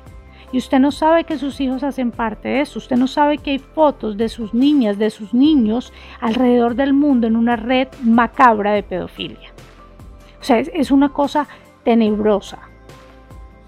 y 0.52 0.58
usted 0.58 0.78
no 0.78 0.92
sabe 0.92 1.24
que 1.24 1.38
sus 1.38 1.60
hijos 1.60 1.82
hacen 1.82 2.10
parte 2.10 2.48
de 2.48 2.60
eso, 2.60 2.78
usted 2.78 2.96
no 2.96 3.06
sabe 3.06 3.38
que 3.38 3.52
hay 3.52 3.58
fotos 3.58 4.16
de 4.16 4.28
sus 4.28 4.54
niñas, 4.54 4.98
de 4.98 5.10
sus 5.10 5.34
niños 5.34 5.92
alrededor 6.20 6.74
del 6.74 6.92
mundo 6.92 7.26
en 7.26 7.36
una 7.36 7.56
red 7.56 7.88
macabra 8.02 8.72
de 8.72 8.82
pedofilia. 8.82 9.52
O 10.40 10.44
sea, 10.44 10.58
es, 10.58 10.90
una 10.90 11.08
cosa 11.08 11.48
tenebrosa, 11.82 12.58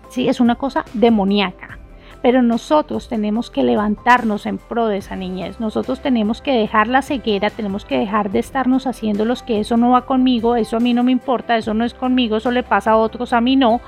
¿sí? 0.08 0.28
es 0.28 0.38
una 0.38 0.54
cosa 0.54 0.84
demoníaca 0.92 1.77
pero 2.22 2.42
nosotros 2.42 3.08
tenemos 3.08 3.50
que 3.50 3.62
levantarnos 3.62 4.46
en 4.46 4.58
pro 4.58 4.86
de 4.86 4.98
esa 4.98 5.16
niñez, 5.16 5.60
nosotros 5.60 6.00
tenemos 6.00 6.42
que 6.42 6.52
dejar 6.52 6.88
la 6.88 7.02
ceguera, 7.02 7.50
tenemos 7.50 7.84
que 7.84 7.98
dejar 7.98 8.30
de 8.30 8.38
estarnos 8.38 8.86
haciendo 8.86 9.24
los 9.24 9.42
que 9.42 9.60
eso 9.60 9.76
no 9.76 9.90
va 9.90 10.06
conmigo, 10.06 10.56
eso 10.56 10.76
a 10.76 10.80
mí 10.80 10.94
no 10.94 11.04
me 11.04 11.12
importa, 11.12 11.56
eso 11.56 11.74
no 11.74 11.84
es 11.84 11.94
conmigo, 11.94 12.36
eso 12.36 12.50
le 12.50 12.62
pasa 12.62 12.92
a 12.92 12.96
otros, 12.96 13.32
a 13.32 13.40
mí 13.40 13.56
no, 13.56 13.80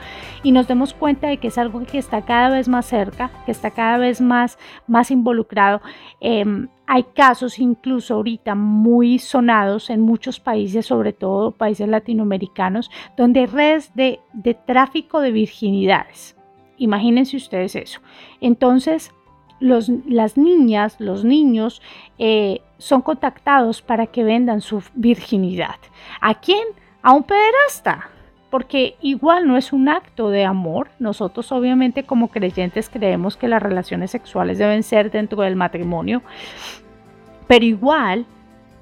y 0.43 0.53
nos 0.53 0.69
demos 0.69 0.95
cuenta 0.95 1.29
de 1.29 1.39
que 1.39 1.49
es 1.49 1.59
algo 1.59 1.83
que 1.85 1.99
está 1.99 2.23
cada 2.23 2.51
vez 2.51 2.69
más 2.69 2.87
cerca, 2.87 3.31
que 3.47 3.53
está 3.53 3.71
cada 3.71 3.99
vez 3.99 4.21
más, 4.21 4.59
más 4.87 5.11
involucrado. 5.11 5.81
Em, 6.21 6.69
hay 6.87 7.05
casos 7.15 7.59
incluso 7.59 8.15
ahorita 8.15 8.55
muy 8.55 9.19
sonados 9.19 9.91
en 9.91 10.01
muchos 10.01 10.41
países, 10.41 10.87
sobre 10.87 11.13
todo 11.13 11.53
países 11.53 11.89
latinoamericanos, 11.89 12.91
donde 13.17 13.41
hay 13.41 13.47
redes 13.47 13.95
de, 13.95 14.21
de 14.33 14.55
tráfico 14.55 15.21
de 15.21 15.31
virginidades. 15.31 16.40
Imagínense 16.81 17.37
ustedes 17.37 17.77
eso. 17.77 18.01
Entonces, 18.41 19.13
las 19.61 20.39
niñas, 20.39 20.97
los 20.99 21.25
niños 21.25 21.83
eh, 22.19 22.63
son 22.79 23.03
contactados 23.03 23.83
para 23.83 24.07
que 24.07 24.25
vendan 24.25 24.63
su 24.63 24.83
virginidad. 24.95 25.77
¿A 26.23 26.35
quién? 26.41 26.67
A 27.03 27.13
un 27.13 27.23
pederasta. 27.23 28.09
Porque 28.49 28.97
igual 29.03 29.47
no 29.47 29.59
es 29.59 29.75
un 29.75 29.91
acto 29.91 30.31
de 30.31 30.45
amor. 30.47 30.89
Nosotros 30.99 31.53
obviamente 31.53 32.05
como 32.05 32.29
creyentes 32.29 32.89
creemos 32.89 33.37
que 33.37 33.47
las 33.47 33.63
relaciones 33.63 34.11
sexuales 34.11 34.57
deben 34.57 34.83
ser 34.83 35.11
dentro 35.11 35.43
del 35.43 35.57
matrimonio. 35.57 36.23
Pero 37.47 37.65
igual, 37.65 38.25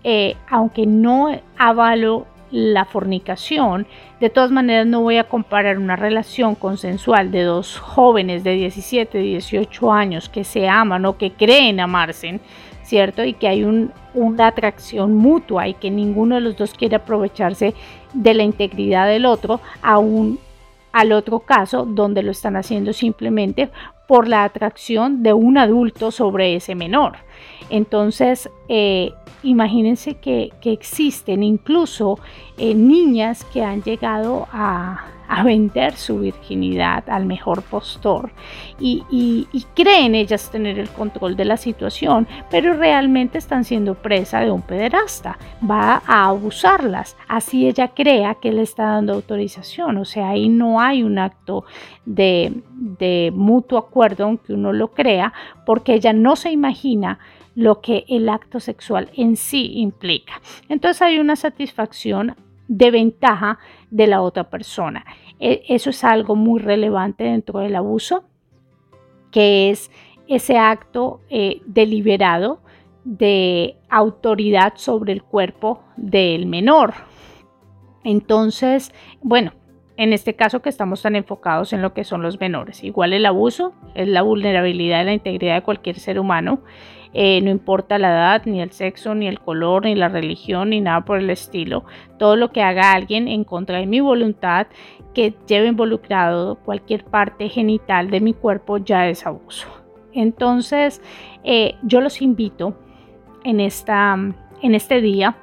eh, 0.05 0.37
aunque 0.49 0.87
no 0.87 1.37
avalo 1.59 2.27
la 2.51 2.85
fornicación, 2.85 3.87
de 4.21 4.31
todas 4.31 4.51
maneras 4.51 4.87
no 4.87 5.03
voy 5.03 5.17
a 5.17 5.25
comparar 5.25 5.79
una 5.79 5.97
relación 5.97 6.55
consensual 6.55 7.31
de 7.31 7.43
dos 7.43 7.79
jóvenes 7.79 8.45
de 8.45 8.55
17, 8.55 9.19
18 9.19 9.93
años 9.93 10.29
que 10.29 10.45
se 10.45 10.69
aman 10.69 11.05
o 11.05 11.19
que 11.19 11.33
creen 11.33 11.81
amarse, 11.81 12.41
¿cierto? 12.83 13.25
Y 13.25 13.35
que 13.35 13.49
hay 13.49 13.65
una 13.65 14.47
atracción 14.47 15.15
mutua 15.15 15.69
y 15.69 15.75
que 15.75 15.91
ninguno 15.91 16.37
de 16.37 16.41
los 16.41 16.57
dos 16.57 16.73
quiere 16.73 16.97
aprovecharse 16.97 17.75
de 18.15 18.35
la 18.35 18.43
integridad 18.43 19.07
del 19.07 19.27
otro, 19.27 19.61
aún 19.83 20.39
al 20.92 21.12
otro 21.12 21.40
caso 21.40 21.85
donde 21.85 22.22
lo 22.22 22.31
están 22.31 22.57
haciendo 22.57 22.92
simplemente 22.92 23.70
por 24.07 24.27
la 24.27 24.44
atracción 24.44 25.22
de 25.22 25.35
un 25.35 25.59
adulto 25.59 26.11
sobre 26.11 26.57
ese 26.57 26.74
menor. 26.74 27.18
Entonces, 27.68 28.48
eh, 28.68 29.12
imagínense 29.42 30.14
que, 30.14 30.51
existen 30.64 31.42
incluso 31.42 32.18
eh, 32.57 32.74
niñas 32.74 33.44
que 33.44 33.62
han 33.62 33.83
llegado 33.83 34.48
a, 34.53 35.05
vender 35.45 35.95
su 35.95 36.21
virginidad 36.21 37.09
al 37.09 37.27
mejor 37.27 37.62
postor 37.62 38.31
y, 38.81 39.47
creen 39.75 40.14
ellas 40.14 40.51
tener 40.51 40.79
el 40.79 40.88
control 40.88 41.37
de 41.37 41.45
la 41.45 41.57
situación, 41.57 42.27
pero 42.51 42.75
realmente 42.75 43.38
están 43.38 43.64
siendo 43.64 43.95
presa 43.95 44.41
de 44.41 44.51
un 44.51 44.62
pederasta. 44.62 45.38
Va 45.69 46.03
a 46.07 46.27
abusarlas, 46.27 47.17
así 47.29 47.69
ella 47.69 47.88
crea 47.88 48.37
que 48.41 48.53
le 48.53 48.62
está 48.62 48.85
dando 48.85 49.12
autorización. 49.12 49.99
O 49.99 50.05
sea, 50.05 50.31
ahí 50.31 50.49
no 50.49 50.81
hay 50.81 51.03
un 51.03 51.19
acto 51.19 51.64
de, 52.05 52.53
de 52.73 53.33
mutuo 53.35 53.79
acuerdo, 53.79 54.25
aunque 54.25 54.53
uno 54.53 54.73
lo 54.73 54.88
crea, 54.88 55.33
porque 55.64 55.95
ella 55.95 56.12
no 56.12 56.35
se 56.35 56.51
imagina 56.51 57.19
lo 57.55 57.81
que 57.81 58.05
el 58.09 58.29
acto 58.29 58.61
sexual 58.61 59.11
en 59.17 59.37
sí 59.37 59.73
implica. 59.75 60.41
Entonces 60.69 61.03
hay 61.03 61.19
una 61.19 61.35
satisfacción 61.35 62.37
de 62.69 62.91
ventaja 62.91 63.59
de 63.91 64.07
la 64.07 64.23
otra 64.23 64.49
persona. 64.49 65.05
E, 65.41 65.63
eso 65.69 65.91
es 65.91 66.05
algo 66.05 66.37
muy 66.37 66.61
relevante 66.61 67.25
dentro 67.25 67.61
del 67.61 67.75
abuso, 67.75 68.25
que 69.31 69.71
es 69.71 69.91
ese 70.29 70.59
acto 70.59 71.21
eh, 71.31 71.61
deliberado 71.67 72.61
de 73.05 73.77
autoridad 73.89 74.75
sobre 74.77 75.13
el 75.13 75.23
cuerpo 75.23 75.83
del 75.97 76.47
menor. 76.47 76.95
Entonces, 78.05 78.93
bueno, 79.23 79.53
en 79.97 80.13
este 80.13 80.35
caso 80.35 80.63
que 80.63 80.69
estamos 80.69 81.03
tan 81.03 81.17
enfocados 81.17 81.73
en 81.73 81.83
lo 81.83 81.93
que 81.93 82.05
son 82.05 82.23
los 82.23 82.39
menores. 82.39 82.85
Igual 82.85 83.13
el 83.13 83.27
abuso 83.27 83.73
es 83.95 84.07
la 84.09 84.23
vulnerabilidad 84.23 84.99
de 84.99 85.05
la 85.05 85.13
integridad 85.13 85.57
de 85.57 85.63
cualquier 85.63 85.99
ser 85.99 86.21
humano 86.21 86.61
eh, 87.14 87.40
no 87.40 87.51
importa 87.51 87.99
la 87.99 88.09
edad, 88.11 88.42
ni 88.44 88.61
el 88.61 88.73
sexo, 88.73 89.14
ni 89.14 89.27
el 89.29 89.40
color, 89.40 89.85
ni 89.85 89.94
la 89.94 90.09
religión, 90.09 90.71
ni 90.71 90.81
nada 90.81 91.05
por 91.05 91.18
el 91.18 91.31
estilo. 91.31 91.85
Todo 92.18 92.37
lo 92.37 92.53
que 92.53 92.62
haga 92.62 92.92
alguien 92.92 93.29
en 93.29 93.44
contra 93.44 93.79
de 93.79 93.87
mi 93.87 94.01
voluntad 94.01 94.66
que 95.14 95.35
lleve 95.47 95.68
involucrado 95.68 96.57
cualquier 96.57 97.05
parte 97.05 97.49
genital 97.49 98.11
de 98.11 98.21
mi 98.21 98.35
cuerpo 98.35 98.79
ya 98.79 99.09
es 99.09 99.27
abuso. 99.27 99.68
Entonces, 100.12 101.03
eh, 101.44 101.77
yo 101.83 102.01
los 102.01 102.21
invito 102.23 102.77
en, 103.44 103.61
esta, 103.61 104.16
en 104.62 104.75
este 104.75 105.01
día 105.01 105.37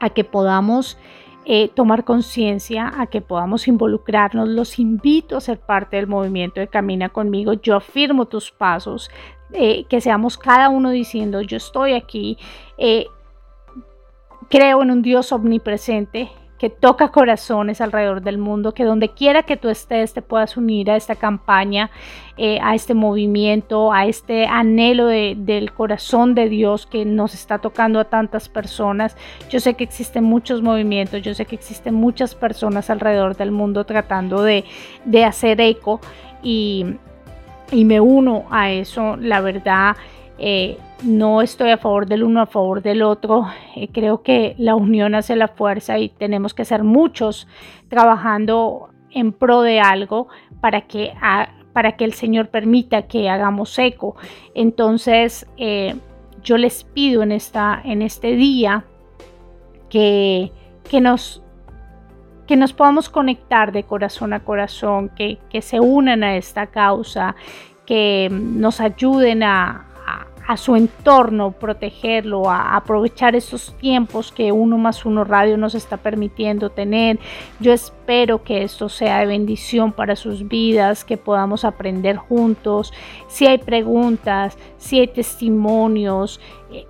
a 0.00 0.10
que 0.10 0.24
podamos 0.24 0.98
eh, 1.46 1.68
tomar 1.74 2.04
conciencia, 2.04 2.90
a 2.96 3.06
que 3.06 3.20
podamos 3.20 3.68
involucrarnos. 3.68 4.48
Los 4.48 4.78
invito 4.78 5.36
a 5.36 5.40
ser 5.40 5.60
parte 5.60 5.96
del 5.96 6.06
movimiento 6.06 6.60
de 6.60 6.68
Camina 6.68 7.10
conmigo. 7.10 7.52
Yo 7.54 7.76
afirmo 7.76 8.26
tus 8.26 8.50
pasos, 8.50 9.10
eh, 9.54 9.84
que 9.88 10.00
seamos 10.00 10.36
cada 10.36 10.68
uno 10.68 10.90
diciendo, 10.90 11.40
yo 11.40 11.56
estoy 11.56 11.94
aquí, 11.94 12.36
eh, 12.76 13.06
creo 14.50 14.82
en 14.82 14.90
un 14.90 15.02
Dios 15.02 15.30
omnipresente 15.30 16.28
que 16.58 16.70
toca 16.70 17.12
corazones 17.12 17.80
alrededor 17.80 18.20
del 18.22 18.38
mundo, 18.38 18.74
que 18.74 18.84
donde 18.84 19.10
quiera 19.10 19.42
que 19.42 19.56
tú 19.56 19.68
estés 19.68 20.12
te 20.12 20.22
puedas 20.22 20.56
unir 20.56 20.90
a 20.90 20.96
esta 20.96 21.14
campaña, 21.14 21.90
eh, 22.36 22.58
a 22.62 22.74
este 22.74 22.94
movimiento, 22.94 23.92
a 23.92 24.06
este 24.06 24.46
anhelo 24.46 25.06
del 25.06 25.72
corazón 25.72 26.34
de 26.34 26.48
Dios 26.48 26.86
que 26.86 27.04
nos 27.04 27.34
está 27.34 27.58
tocando 27.58 28.00
a 28.00 28.04
tantas 28.04 28.48
personas. 28.48 29.16
Yo 29.50 29.60
sé 29.60 29.74
que 29.74 29.84
existen 29.84 30.24
muchos 30.24 30.62
movimientos, 30.62 31.22
yo 31.22 31.34
sé 31.34 31.44
que 31.44 31.54
existen 31.54 31.94
muchas 31.94 32.34
personas 32.34 32.90
alrededor 32.90 33.36
del 33.36 33.52
mundo 33.52 33.84
tratando 33.84 34.42
de, 34.42 34.64
de 35.04 35.24
hacer 35.24 35.60
eco 35.60 36.00
y, 36.42 36.96
y 37.74 37.84
me 37.84 38.00
uno 38.00 38.46
a 38.50 38.70
eso, 38.70 39.16
la 39.16 39.40
verdad. 39.40 39.96
Eh, 40.38 40.78
no 41.02 41.42
estoy 41.42 41.70
a 41.70 41.78
favor 41.78 42.06
del 42.06 42.22
uno, 42.22 42.40
a 42.40 42.46
favor 42.46 42.82
del 42.82 43.02
otro. 43.02 43.46
Eh, 43.76 43.88
creo 43.92 44.22
que 44.22 44.54
la 44.58 44.74
unión 44.74 45.14
hace 45.14 45.36
la 45.36 45.48
fuerza 45.48 45.98
y 45.98 46.08
tenemos 46.08 46.54
que 46.54 46.64
ser 46.64 46.82
muchos 46.82 47.46
trabajando 47.88 48.88
en 49.10 49.32
pro 49.32 49.62
de 49.62 49.80
algo 49.80 50.28
para 50.60 50.82
que, 50.82 51.12
para 51.72 51.96
que 51.96 52.04
el 52.04 52.14
Señor 52.14 52.48
permita 52.48 53.02
que 53.02 53.28
hagamos 53.28 53.78
eco. 53.78 54.16
Entonces, 54.54 55.46
eh, 55.56 55.94
yo 56.42 56.58
les 56.58 56.84
pido 56.84 57.22
en, 57.22 57.32
esta, 57.32 57.80
en 57.84 58.02
este 58.02 58.34
día 58.34 58.84
que, 59.88 60.50
que, 60.90 61.00
nos, 61.00 61.43
que 62.46 62.56
nos 62.56 62.72
podamos 62.72 63.08
conectar 63.08 63.72
de 63.72 63.84
corazón 63.84 64.32
a 64.32 64.40
corazón, 64.40 65.08
que, 65.10 65.38
que 65.50 65.62
se 65.62 65.80
unan 65.80 66.22
a 66.24 66.36
esta 66.36 66.66
causa, 66.66 67.34
que 67.86 68.28
nos 68.30 68.80
ayuden 68.80 69.42
a, 69.42 69.86
a 70.46 70.56
su 70.56 70.76
entorno, 70.76 71.52
protegerlo, 71.52 72.50
a 72.50 72.76
aprovechar 72.76 73.34
esos 73.34 73.74
tiempos 73.78 74.30
que 74.30 74.52
uno 74.52 74.76
más 74.76 75.06
uno 75.06 75.24
radio 75.24 75.56
nos 75.56 75.74
está 75.74 75.96
permitiendo 75.96 76.70
tener. 76.70 77.18
Yo 77.60 77.72
espero 77.72 78.42
que 78.42 78.62
esto 78.62 78.88
sea 78.88 79.20
de 79.20 79.26
bendición 79.26 79.92
para 79.92 80.16
sus 80.16 80.46
vidas, 80.46 81.04
que 81.04 81.16
podamos 81.16 81.64
aprender 81.64 82.16
juntos. 82.16 82.92
Si 83.26 83.46
hay 83.46 83.58
preguntas, 83.58 84.58
si 84.76 85.00
hay 85.00 85.08
testimonios, 85.08 86.40
eh, 86.70 86.86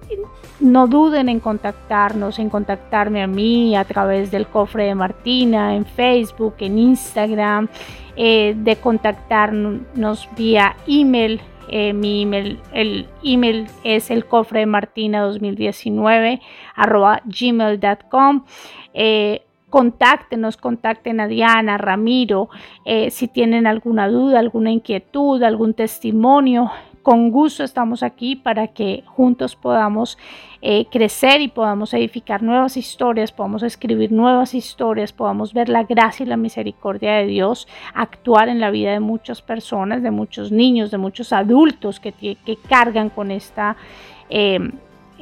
no 0.60 0.86
duden 0.86 1.28
en 1.28 1.40
contactarnos, 1.40 2.38
en 2.38 2.50
contactarme 2.50 3.22
a 3.22 3.26
mí 3.26 3.76
a 3.76 3.84
través 3.84 4.30
del 4.30 4.46
cofre 4.46 4.84
de 4.86 4.94
Martina, 4.94 5.76
en 5.76 5.84
Facebook, 5.84 6.54
en 6.58 6.78
Instagram, 6.78 7.68
eh, 8.16 8.54
de 8.56 8.76
contactarnos 8.76 10.28
vía 10.36 10.76
email 10.86 11.40
eh, 11.68 11.92
mi 11.92 12.22
email, 12.22 12.58
el 12.72 13.06
email 13.22 13.66
es 13.84 14.10
el 14.10 14.26
cofre 14.26 14.60
de 14.60 14.66
martina 14.66 15.22
2019 15.22 16.40
arroba 16.74 17.22
gmail.com. 17.24 18.44
Eh, 18.92 19.42
contáctenos, 19.70 20.56
contacten 20.56 21.18
a 21.18 21.26
Diana, 21.26 21.78
Ramiro, 21.78 22.48
eh, 22.84 23.10
si 23.10 23.26
tienen 23.26 23.66
alguna 23.66 24.08
duda, 24.08 24.38
alguna 24.38 24.70
inquietud, 24.70 25.42
algún 25.42 25.74
testimonio, 25.74 26.70
con 27.04 27.30
gusto 27.30 27.62
estamos 27.62 28.02
aquí 28.02 28.34
para 28.34 28.68
que 28.68 29.04
juntos 29.06 29.54
podamos 29.54 30.18
eh, 30.62 30.86
crecer 30.90 31.42
y 31.42 31.48
podamos 31.48 31.92
edificar 31.92 32.42
nuevas 32.42 32.78
historias, 32.78 33.30
podamos 33.30 33.62
escribir 33.62 34.10
nuevas 34.10 34.54
historias, 34.54 35.12
podamos 35.12 35.52
ver 35.52 35.68
la 35.68 35.84
gracia 35.84 36.24
y 36.24 36.28
la 36.28 36.38
misericordia 36.38 37.16
de 37.16 37.26
Dios 37.26 37.68
actuar 37.94 38.48
en 38.48 38.58
la 38.58 38.70
vida 38.70 38.90
de 38.92 39.00
muchas 39.00 39.42
personas, 39.42 40.02
de 40.02 40.10
muchos 40.10 40.50
niños, 40.50 40.90
de 40.90 40.96
muchos 40.98 41.34
adultos 41.34 42.00
que, 42.00 42.12
que 42.12 42.56
cargan 42.68 43.10
con 43.10 43.30
esta... 43.30 43.76
Eh, 44.30 44.58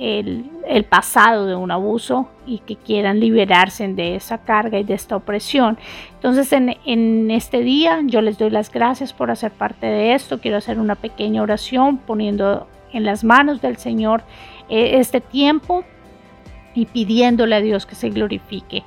el, 0.03 0.85
pasado 0.89 1.47
de 1.47 1.55
un 1.55 1.71
abuso 1.71 2.29
y 2.45 2.59
que 2.59 2.77
quieran 2.77 3.21
liberarse 3.21 3.87
de 3.87 4.17
esa 4.17 4.39
carga 4.39 4.79
y 4.79 4.85
de 4.85 4.95
esta 4.95 5.17
opresión. 5.17 5.79
Entonces 6.15 6.53
en, 6.53 7.31
este 7.31 7.61
día 7.61 8.01
yo 8.05 8.21
les 8.21 8.37
doy 8.37 8.51
las 8.51 8.71
gracias 8.71 9.13
por 9.13 9.31
hacer 9.31 9.53
parte 9.53 9.87
de 9.87 10.15
esto. 10.15 10.41
Quiero 10.41 10.57
hacer 10.57 10.81
una 10.81 10.97
pequeña 10.97 11.43
oración 11.43 11.99
poniendo 11.99 12.67
en 12.93 13.05
las 13.05 13.23
manos 13.23 13.63
del 13.63 13.77
Señor 13.77 14.23
eh, 14.69 14.99
este 14.99 15.21
tiempo 15.21 15.85
y 16.75 16.87
pidiéndole 16.87 17.55
a 17.55 17.61
Dios 17.61 17.87
que 17.87 17.95
se 17.95 18.11
glorifique. 18.11 18.83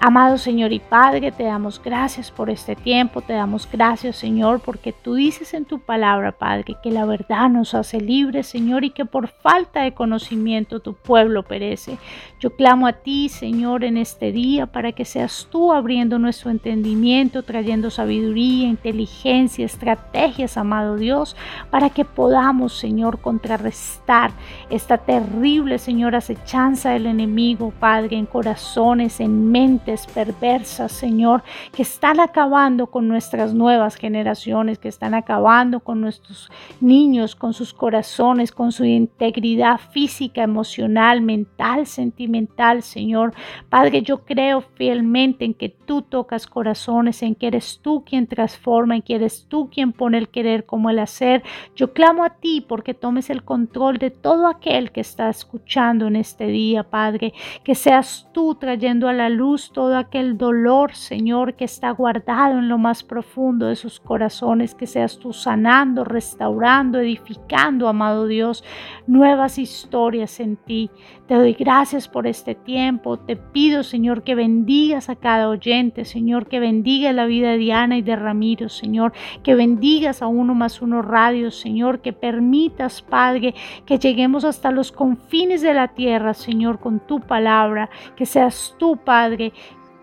Amado 0.00 0.36
Señor 0.36 0.72
y 0.72 0.80
Padre, 0.80 1.32
te 1.32 1.44
damos 1.44 1.80
gracias 1.82 2.30
por 2.30 2.50
este 2.50 2.76
tiempo, 2.76 3.22
te 3.22 3.32
damos 3.32 3.68
gracias 3.70 4.16
Señor 4.16 4.60
porque 4.60 4.92
tú 4.92 5.14
dices 5.14 5.54
en 5.54 5.64
tu 5.64 5.78
palabra, 5.78 6.32
Padre, 6.32 6.76
que 6.82 6.90
la 6.90 7.06
verdad 7.06 7.48
nos 7.48 7.74
hace 7.74 8.00
libres, 8.00 8.46
Señor, 8.46 8.84
y 8.84 8.90
que 8.90 9.04
por 9.04 9.28
falta 9.28 9.82
de 9.82 9.94
conocimiento 9.94 10.80
tu 10.80 10.94
pueblo 10.94 11.42
perece. 11.42 11.98
Yo 12.40 12.54
clamo 12.56 12.86
a 12.86 12.92
ti, 12.92 13.28
Señor, 13.28 13.84
en 13.84 13.96
este 13.96 14.30
día 14.30 14.66
para 14.66 14.92
que 14.92 15.04
seas 15.04 15.48
tú 15.50 15.72
abriendo 15.72 16.18
nuestro 16.18 16.50
entendimiento, 16.50 17.42
trayendo 17.42 17.90
sabiduría, 17.90 18.68
inteligencia, 18.68 19.64
estrategias, 19.64 20.58
amado 20.58 20.96
Dios, 20.96 21.36
para 21.70 21.90
que 21.90 22.04
podamos, 22.04 22.76
Señor, 22.76 23.20
contrarrestar 23.20 24.32
esta 24.68 24.98
terrible, 24.98 25.78
Señor, 25.78 26.14
acechanza 26.14 26.90
del 26.90 27.06
enemigo, 27.06 27.72
Padre, 27.80 28.16
en 28.16 28.26
corazones, 28.26 29.20
en 29.20 29.50
mente 29.84 29.94
perversas, 30.12 30.92
Señor, 30.92 31.42
que 31.72 31.82
están 31.82 32.20
acabando 32.20 32.86
con 32.86 33.08
nuestras 33.08 33.54
nuevas 33.54 33.96
generaciones, 33.96 34.78
que 34.78 34.88
están 34.88 35.14
acabando 35.14 35.80
con 35.80 36.00
nuestros 36.00 36.50
niños, 36.80 37.34
con 37.34 37.52
sus 37.52 37.72
corazones, 37.72 38.52
con 38.52 38.72
su 38.72 38.84
integridad 38.84 39.78
física, 39.92 40.42
emocional, 40.42 41.20
mental, 41.20 41.86
sentimental, 41.86 42.82
Señor. 42.82 43.34
Padre, 43.68 44.02
yo 44.02 44.24
creo 44.24 44.62
fielmente 44.62 45.44
en 45.44 45.54
que 45.54 45.68
tú 45.68 46.02
tocas 46.02 46.46
corazones, 46.46 47.22
en 47.22 47.34
que 47.34 47.48
eres 47.48 47.80
tú 47.82 48.04
quien 48.04 48.26
transforma, 48.26 48.96
en 48.96 49.02
que 49.02 49.16
eres 49.16 49.46
tú 49.48 49.68
quien 49.70 49.92
pone 49.92 50.18
el 50.18 50.28
querer 50.28 50.64
como 50.64 50.90
el 50.90 50.98
hacer. 50.98 51.42
Yo 51.76 51.92
clamo 51.92 52.24
a 52.24 52.30
ti 52.30 52.64
porque 52.66 52.94
tomes 52.94 53.30
el 53.30 53.44
control 53.44 53.98
de 53.98 54.10
todo 54.10 54.46
aquel 54.46 54.92
que 54.92 55.00
está 55.00 55.28
escuchando 55.28 56.06
en 56.06 56.16
este 56.16 56.46
día, 56.46 56.84
Padre, 56.84 57.34
que 57.64 57.74
seas 57.74 58.28
tú 58.32 58.54
trayendo 58.54 59.08
a 59.08 59.12
la 59.12 59.28
luz 59.28 59.73
todo 59.74 59.98
aquel 59.98 60.38
dolor, 60.38 60.94
Señor, 60.94 61.54
que 61.54 61.64
está 61.64 61.90
guardado 61.90 62.58
en 62.58 62.68
lo 62.68 62.78
más 62.78 63.02
profundo 63.02 63.66
de 63.66 63.76
sus 63.76 64.00
corazones, 64.00 64.74
que 64.74 64.86
seas 64.86 65.18
tú 65.18 65.34
sanando, 65.34 66.04
restaurando, 66.04 67.00
edificando, 67.00 67.88
amado 67.88 68.26
Dios, 68.26 68.64
nuevas 69.06 69.58
historias 69.58 70.40
en 70.40 70.56
ti. 70.56 70.90
Te 71.26 71.34
doy 71.34 71.54
gracias 71.54 72.06
por 72.08 72.26
este 72.26 72.54
tiempo. 72.54 73.18
Te 73.18 73.34
pido, 73.36 73.82
Señor, 73.82 74.22
que 74.22 74.34
bendigas 74.34 75.10
a 75.10 75.16
cada 75.16 75.48
oyente, 75.48 76.04
Señor, 76.04 76.46
que 76.46 76.60
bendiga 76.60 77.12
la 77.12 77.26
vida 77.26 77.50
de 77.50 77.58
Diana 77.58 77.98
y 77.98 78.02
de 78.02 78.14
Ramiro, 78.14 78.68
Señor, 78.68 79.12
que 79.42 79.54
bendigas 79.54 80.22
a 80.22 80.28
uno 80.28 80.54
más 80.54 80.82
uno 80.82 81.02
radio, 81.02 81.50
Señor, 81.50 82.00
que 82.00 82.12
permitas, 82.12 83.02
Padre, 83.02 83.54
que 83.86 83.98
lleguemos 83.98 84.44
hasta 84.44 84.70
los 84.70 84.92
confines 84.92 85.62
de 85.62 85.74
la 85.74 85.88
tierra, 85.88 86.32
Señor, 86.32 86.78
con 86.78 87.00
tu 87.00 87.20
palabra, 87.20 87.90
que 88.14 88.24
seas 88.24 88.76
tú, 88.78 88.96
Padre, 88.98 89.52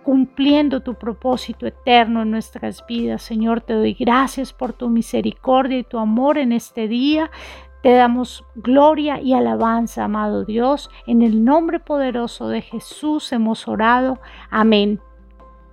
cumpliendo 0.04 0.82
tu 0.82 0.96
propósito 0.96 1.68
eterno 1.68 2.22
en 2.22 2.32
nuestras 2.32 2.86
vidas. 2.88 3.22
Señor, 3.22 3.62
te 3.62 3.74
doy 3.74 3.94
gracias 3.94 4.54
por 4.54 4.74
tu 4.74 4.90
misericordia 4.90 5.80
y 5.80 5.84
tu 5.84 6.00
amor 6.00 6.38
en 6.38 6.52
este 6.52 6.88
día. 6.88 7.32
Te 7.82 7.94
damos 7.94 8.46
gloria 8.56 9.20
y 9.22 9.34
alabanza, 9.34 10.04
amado 10.04 10.46
Dios. 10.46 10.90
En 11.08 11.22
el 11.22 11.44
nombre 11.44 11.80
poderoso 11.80 12.48
de 12.48 12.62
Jesús 12.62 13.32
hemos 13.32 13.68
orado. 13.68 14.20
Amén. 14.50 15.00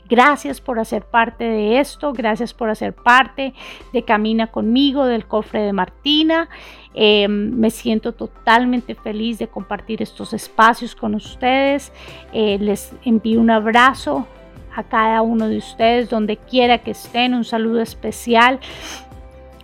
Gracias 0.08 0.60
por 0.60 0.78
hacer 0.78 1.04
parte 1.04 1.44
de 1.44 1.80
esto, 1.80 2.12
gracias 2.14 2.54
por 2.54 2.70
hacer 2.70 2.94
parte 2.94 3.52
de 3.92 4.02
Camina 4.04 4.46
conmigo, 4.46 5.04
del 5.04 5.26
cofre 5.26 5.60
de 5.60 5.72
Martina. 5.72 6.48
Em, 6.94 7.54
me 7.54 7.70
siento 7.70 8.12
totalmente 8.12 8.94
feliz 8.94 9.38
de 9.38 9.48
compartir 9.48 10.02
estos 10.02 10.32
espacios 10.32 10.94
con 10.94 11.14
ustedes. 11.14 11.92
Eh, 12.32 12.58
les 12.58 12.92
envío 13.04 13.40
un 13.40 13.50
abrazo 13.50 14.26
a 14.74 14.82
cada 14.82 15.20
uno 15.22 15.48
de 15.48 15.58
ustedes, 15.58 16.08
donde 16.08 16.38
quiera 16.38 16.78
que 16.78 16.92
estén, 16.92 17.34
un 17.34 17.44
saludo 17.44 17.80
especial 17.80 18.60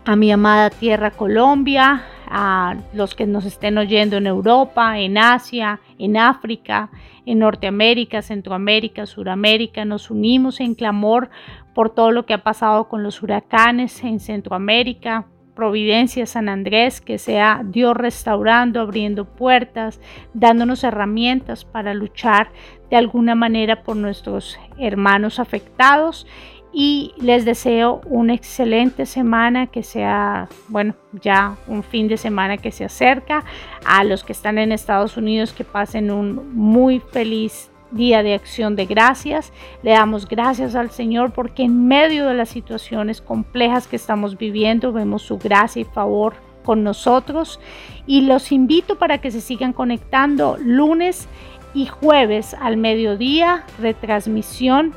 a 0.04 0.16
mi 0.16 0.30
amada 0.30 0.68
tierra 0.70 1.10
Colombia, 1.10 2.04
a 2.36 2.74
los 2.92 3.14
que 3.14 3.26
nos 3.26 3.44
estén 3.44 3.78
oyendo 3.78 4.16
en 4.16 4.26
Europa, 4.26 4.98
en 4.98 5.18
Asia, 5.18 5.78
en 6.00 6.16
África, 6.16 6.90
en 7.26 7.38
Norteamérica, 7.38 8.22
Centroamérica, 8.22 9.06
Suramérica. 9.06 9.84
Nos 9.84 10.10
unimos 10.10 10.58
en 10.58 10.74
clamor 10.74 11.30
por 11.76 11.90
todo 11.90 12.10
lo 12.10 12.26
que 12.26 12.34
ha 12.34 12.42
pasado 12.42 12.88
con 12.88 13.04
los 13.04 13.22
huracanes 13.22 14.02
en 14.02 14.18
Centroamérica, 14.18 15.26
Providencia 15.54 16.26
San 16.26 16.48
Andrés, 16.48 17.00
que 17.00 17.18
sea 17.18 17.62
Dios 17.64 17.96
restaurando, 17.96 18.80
abriendo 18.80 19.26
puertas, 19.26 20.00
dándonos 20.32 20.82
herramientas 20.82 21.64
para 21.64 21.94
luchar 21.94 22.48
de 22.90 22.96
alguna 22.96 23.36
manera 23.36 23.84
por 23.84 23.94
nuestros 23.94 24.58
hermanos 24.76 25.38
afectados. 25.38 26.26
Y 26.76 27.14
les 27.18 27.44
deseo 27.44 28.00
una 28.04 28.34
excelente 28.34 29.06
semana, 29.06 29.68
que 29.68 29.84
sea, 29.84 30.48
bueno, 30.66 30.96
ya 31.12 31.56
un 31.68 31.84
fin 31.84 32.08
de 32.08 32.16
semana 32.16 32.56
que 32.56 32.72
se 32.72 32.84
acerca. 32.84 33.44
A 33.86 34.02
los 34.02 34.24
que 34.24 34.32
están 34.32 34.58
en 34.58 34.72
Estados 34.72 35.16
Unidos, 35.16 35.52
que 35.52 35.62
pasen 35.62 36.10
un 36.10 36.52
muy 36.52 36.98
feliz 36.98 37.70
día 37.92 38.24
de 38.24 38.34
acción 38.34 38.74
de 38.74 38.86
gracias. 38.86 39.52
Le 39.82 39.92
damos 39.92 40.26
gracias 40.28 40.74
al 40.74 40.90
Señor 40.90 41.32
porque 41.32 41.62
en 41.62 41.86
medio 41.86 42.26
de 42.26 42.34
las 42.34 42.48
situaciones 42.48 43.20
complejas 43.20 43.86
que 43.86 43.96
estamos 43.96 44.36
viviendo 44.36 44.92
vemos 44.92 45.22
su 45.22 45.38
gracia 45.38 45.82
y 45.82 45.84
favor 45.84 46.34
con 46.64 46.82
nosotros 46.82 47.60
y 48.06 48.22
los 48.22 48.50
invito 48.50 48.98
para 48.98 49.18
que 49.18 49.30
se 49.30 49.40
sigan 49.40 49.72
conectando 49.72 50.56
lunes 50.60 51.28
y 51.74 51.86
jueves 51.86 52.54
al 52.54 52.76
mediodía, 52.76 53.64
retransmisión 53.78 54.94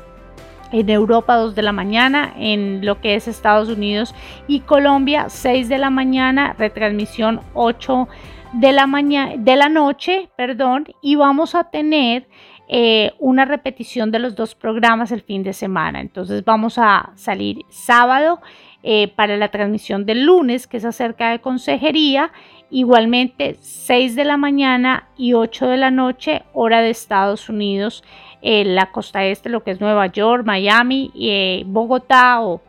en 0.72 0.90
Europa 0.90 1.36
2 1.36 1.54
de 1.54 1.62
la 1.62 1.72
mañana, 1.72 2.34
en 2.36 2.84
lo 2.84 3.00
que 3.00 3.14
es 3.14 3.28
Estados 3.28 3.68
Unidos 3.68 4.14
y 4.46 4.60
Colombia 4.60 5.28
6 5.28 5.68
de 5.68 5.78
la 5.78 5.90
mañana, 5.90 6.54
retransmisión 6.58 7.40
8 7.54 8.08
de 8.54 8.72
la 8.72 8.86
mañana 8.86 9.34
de 9.36 9.56
la 9.56 9.68
noche, 9.68 10.28
perdón, 10.36 10.86
y 11.02 11.16
vamos 11.16 11.54
a 11.54 11.64
tener 11.64 12.26
eh, 12.70 13.12
una 13.18 13.46
repetición 13.46 14.10
de 14.10 14.18
los 14.18 14.34
dos 14.34 14.54
programas 14.54 15.10
el 15.10 15.22
fin 15.22 15.42
de 15.42 15.54
semana. 15.54 16.00
Entonces 16.00 16.44
vamos 16.44 16.76
a 16.76 17.12
salir 17.14 17.64
sábado 17.70 18.40
eh, 18.82 19.08
para 19.08 19.38
la 19.38 19.50
transmisión 19.50 20.04
del 20.04 20.24
lunes, 20.24 20.66
que 20.66 20.76
es 20.76 20.84
acerca 20.84 21.30
de 21.30 21.40
consejería. 21.40 22.30
Igualmente 22.70 23.56
6 23.58 24.14
de 24.14 24.24
la 24.26 24.36
mañana 24.36 25.08
y 25.16 25.32
8 25.32 25.66
de 25.66 25.76
la 25.78 25.90
noche, 25.90 26.42
hora 26.52 26.82
de 26.82 26.90
Estados 26.90 27.48
Unidos, 27.48 28.04
en 28.42 28.74
la 28.74 28.90
costa 28.90 29.24
este, 29.24 29.48
lo 29.48 29.62
que 29.62 29.72
es 29.72 29.80
Nueva 29.80 30.06
York, 30.06 30.44
Miami, 30.44 31.10
eh, 31.18 31.64
Bogotá 31.66 32.40
o 32.40 32.60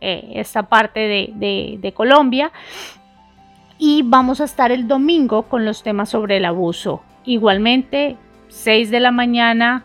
esta 0.00 0.62
parte 0.62 1.00
de, 1.00 1.78
de 1.80 1.92
Colombia. 1.92 2.52
Y 3.78 4.02
vamos 4.04 4.40
a 4.40 4.44
estar 4.44 4.70
el 4.70 4.86
domingo 4.86 5.42
con 5.42 5.64
los 5.64 5.82
temas 5.82 6.10
sobre 6.10 6.36
el 6.36 6.44
abuso. 6.44 7.02
Igualmente 7.24 8.16
6 8.48 8.90
de 8.90 9.00
la 9.00 9.10
mañana, 9.10 9.84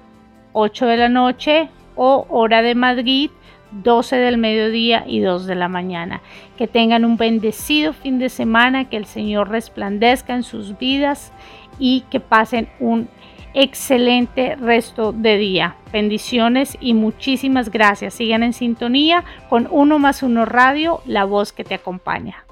8 0.54 0.86
de 0.86 0.97
la 0.97 1.10
noche 1.10 1.69
o 1.95 2.26
hora 2.30 2.62
de 2.62 2.76
Madrid, 2.76 3.32
12 3.71 4.15
del 4.17 4.38
mediodía 4.38 5.04
y 5.08 5.19
2 5.19 5.45
de 5.45 5.56
la 5.56 5.67
mañana. 5.67 6.21
Que 6.58 6.67
tengan 6.67 7.06
un 7.06 7.17
bendecido 7.17 7.93
fin 7.93 8.19
de 8.19 8.30
semana, 8.30 8.89
que 8.89 8.97
el 8.97 9.06
Señor 9.06 9.50
resplandezca 9.50 10.34
en 10.34 10.43
sus 10.43 10.78
vidas 10.78 11.34
y 11.80 12.02
que 12.10 12.19
pasen 12.19 12.69
un 12.80 13.10
excelente 13.53 14.55
resto 14.55 15.11
de 15.11 15.37
día. 15.37 15.75
Bendiciones 15.91 16.77
y 16.79 16.93
muchísimas 16.93 17.69
gracias. 17.69 18.13
Sigan 18.13 18.43
en 18.43 18.53
sintonía 18.53 19.23
con 19.49 19.67
Uno 19.71 19.99
más 19.99 20.23
Uno 20.23 20.45
Radio, 20.45 21.01
la 21.05 21.25
voz 21.25 21.51
que 21.51 21.63
te 21.63 21.75
acompaña. 21.75 22.45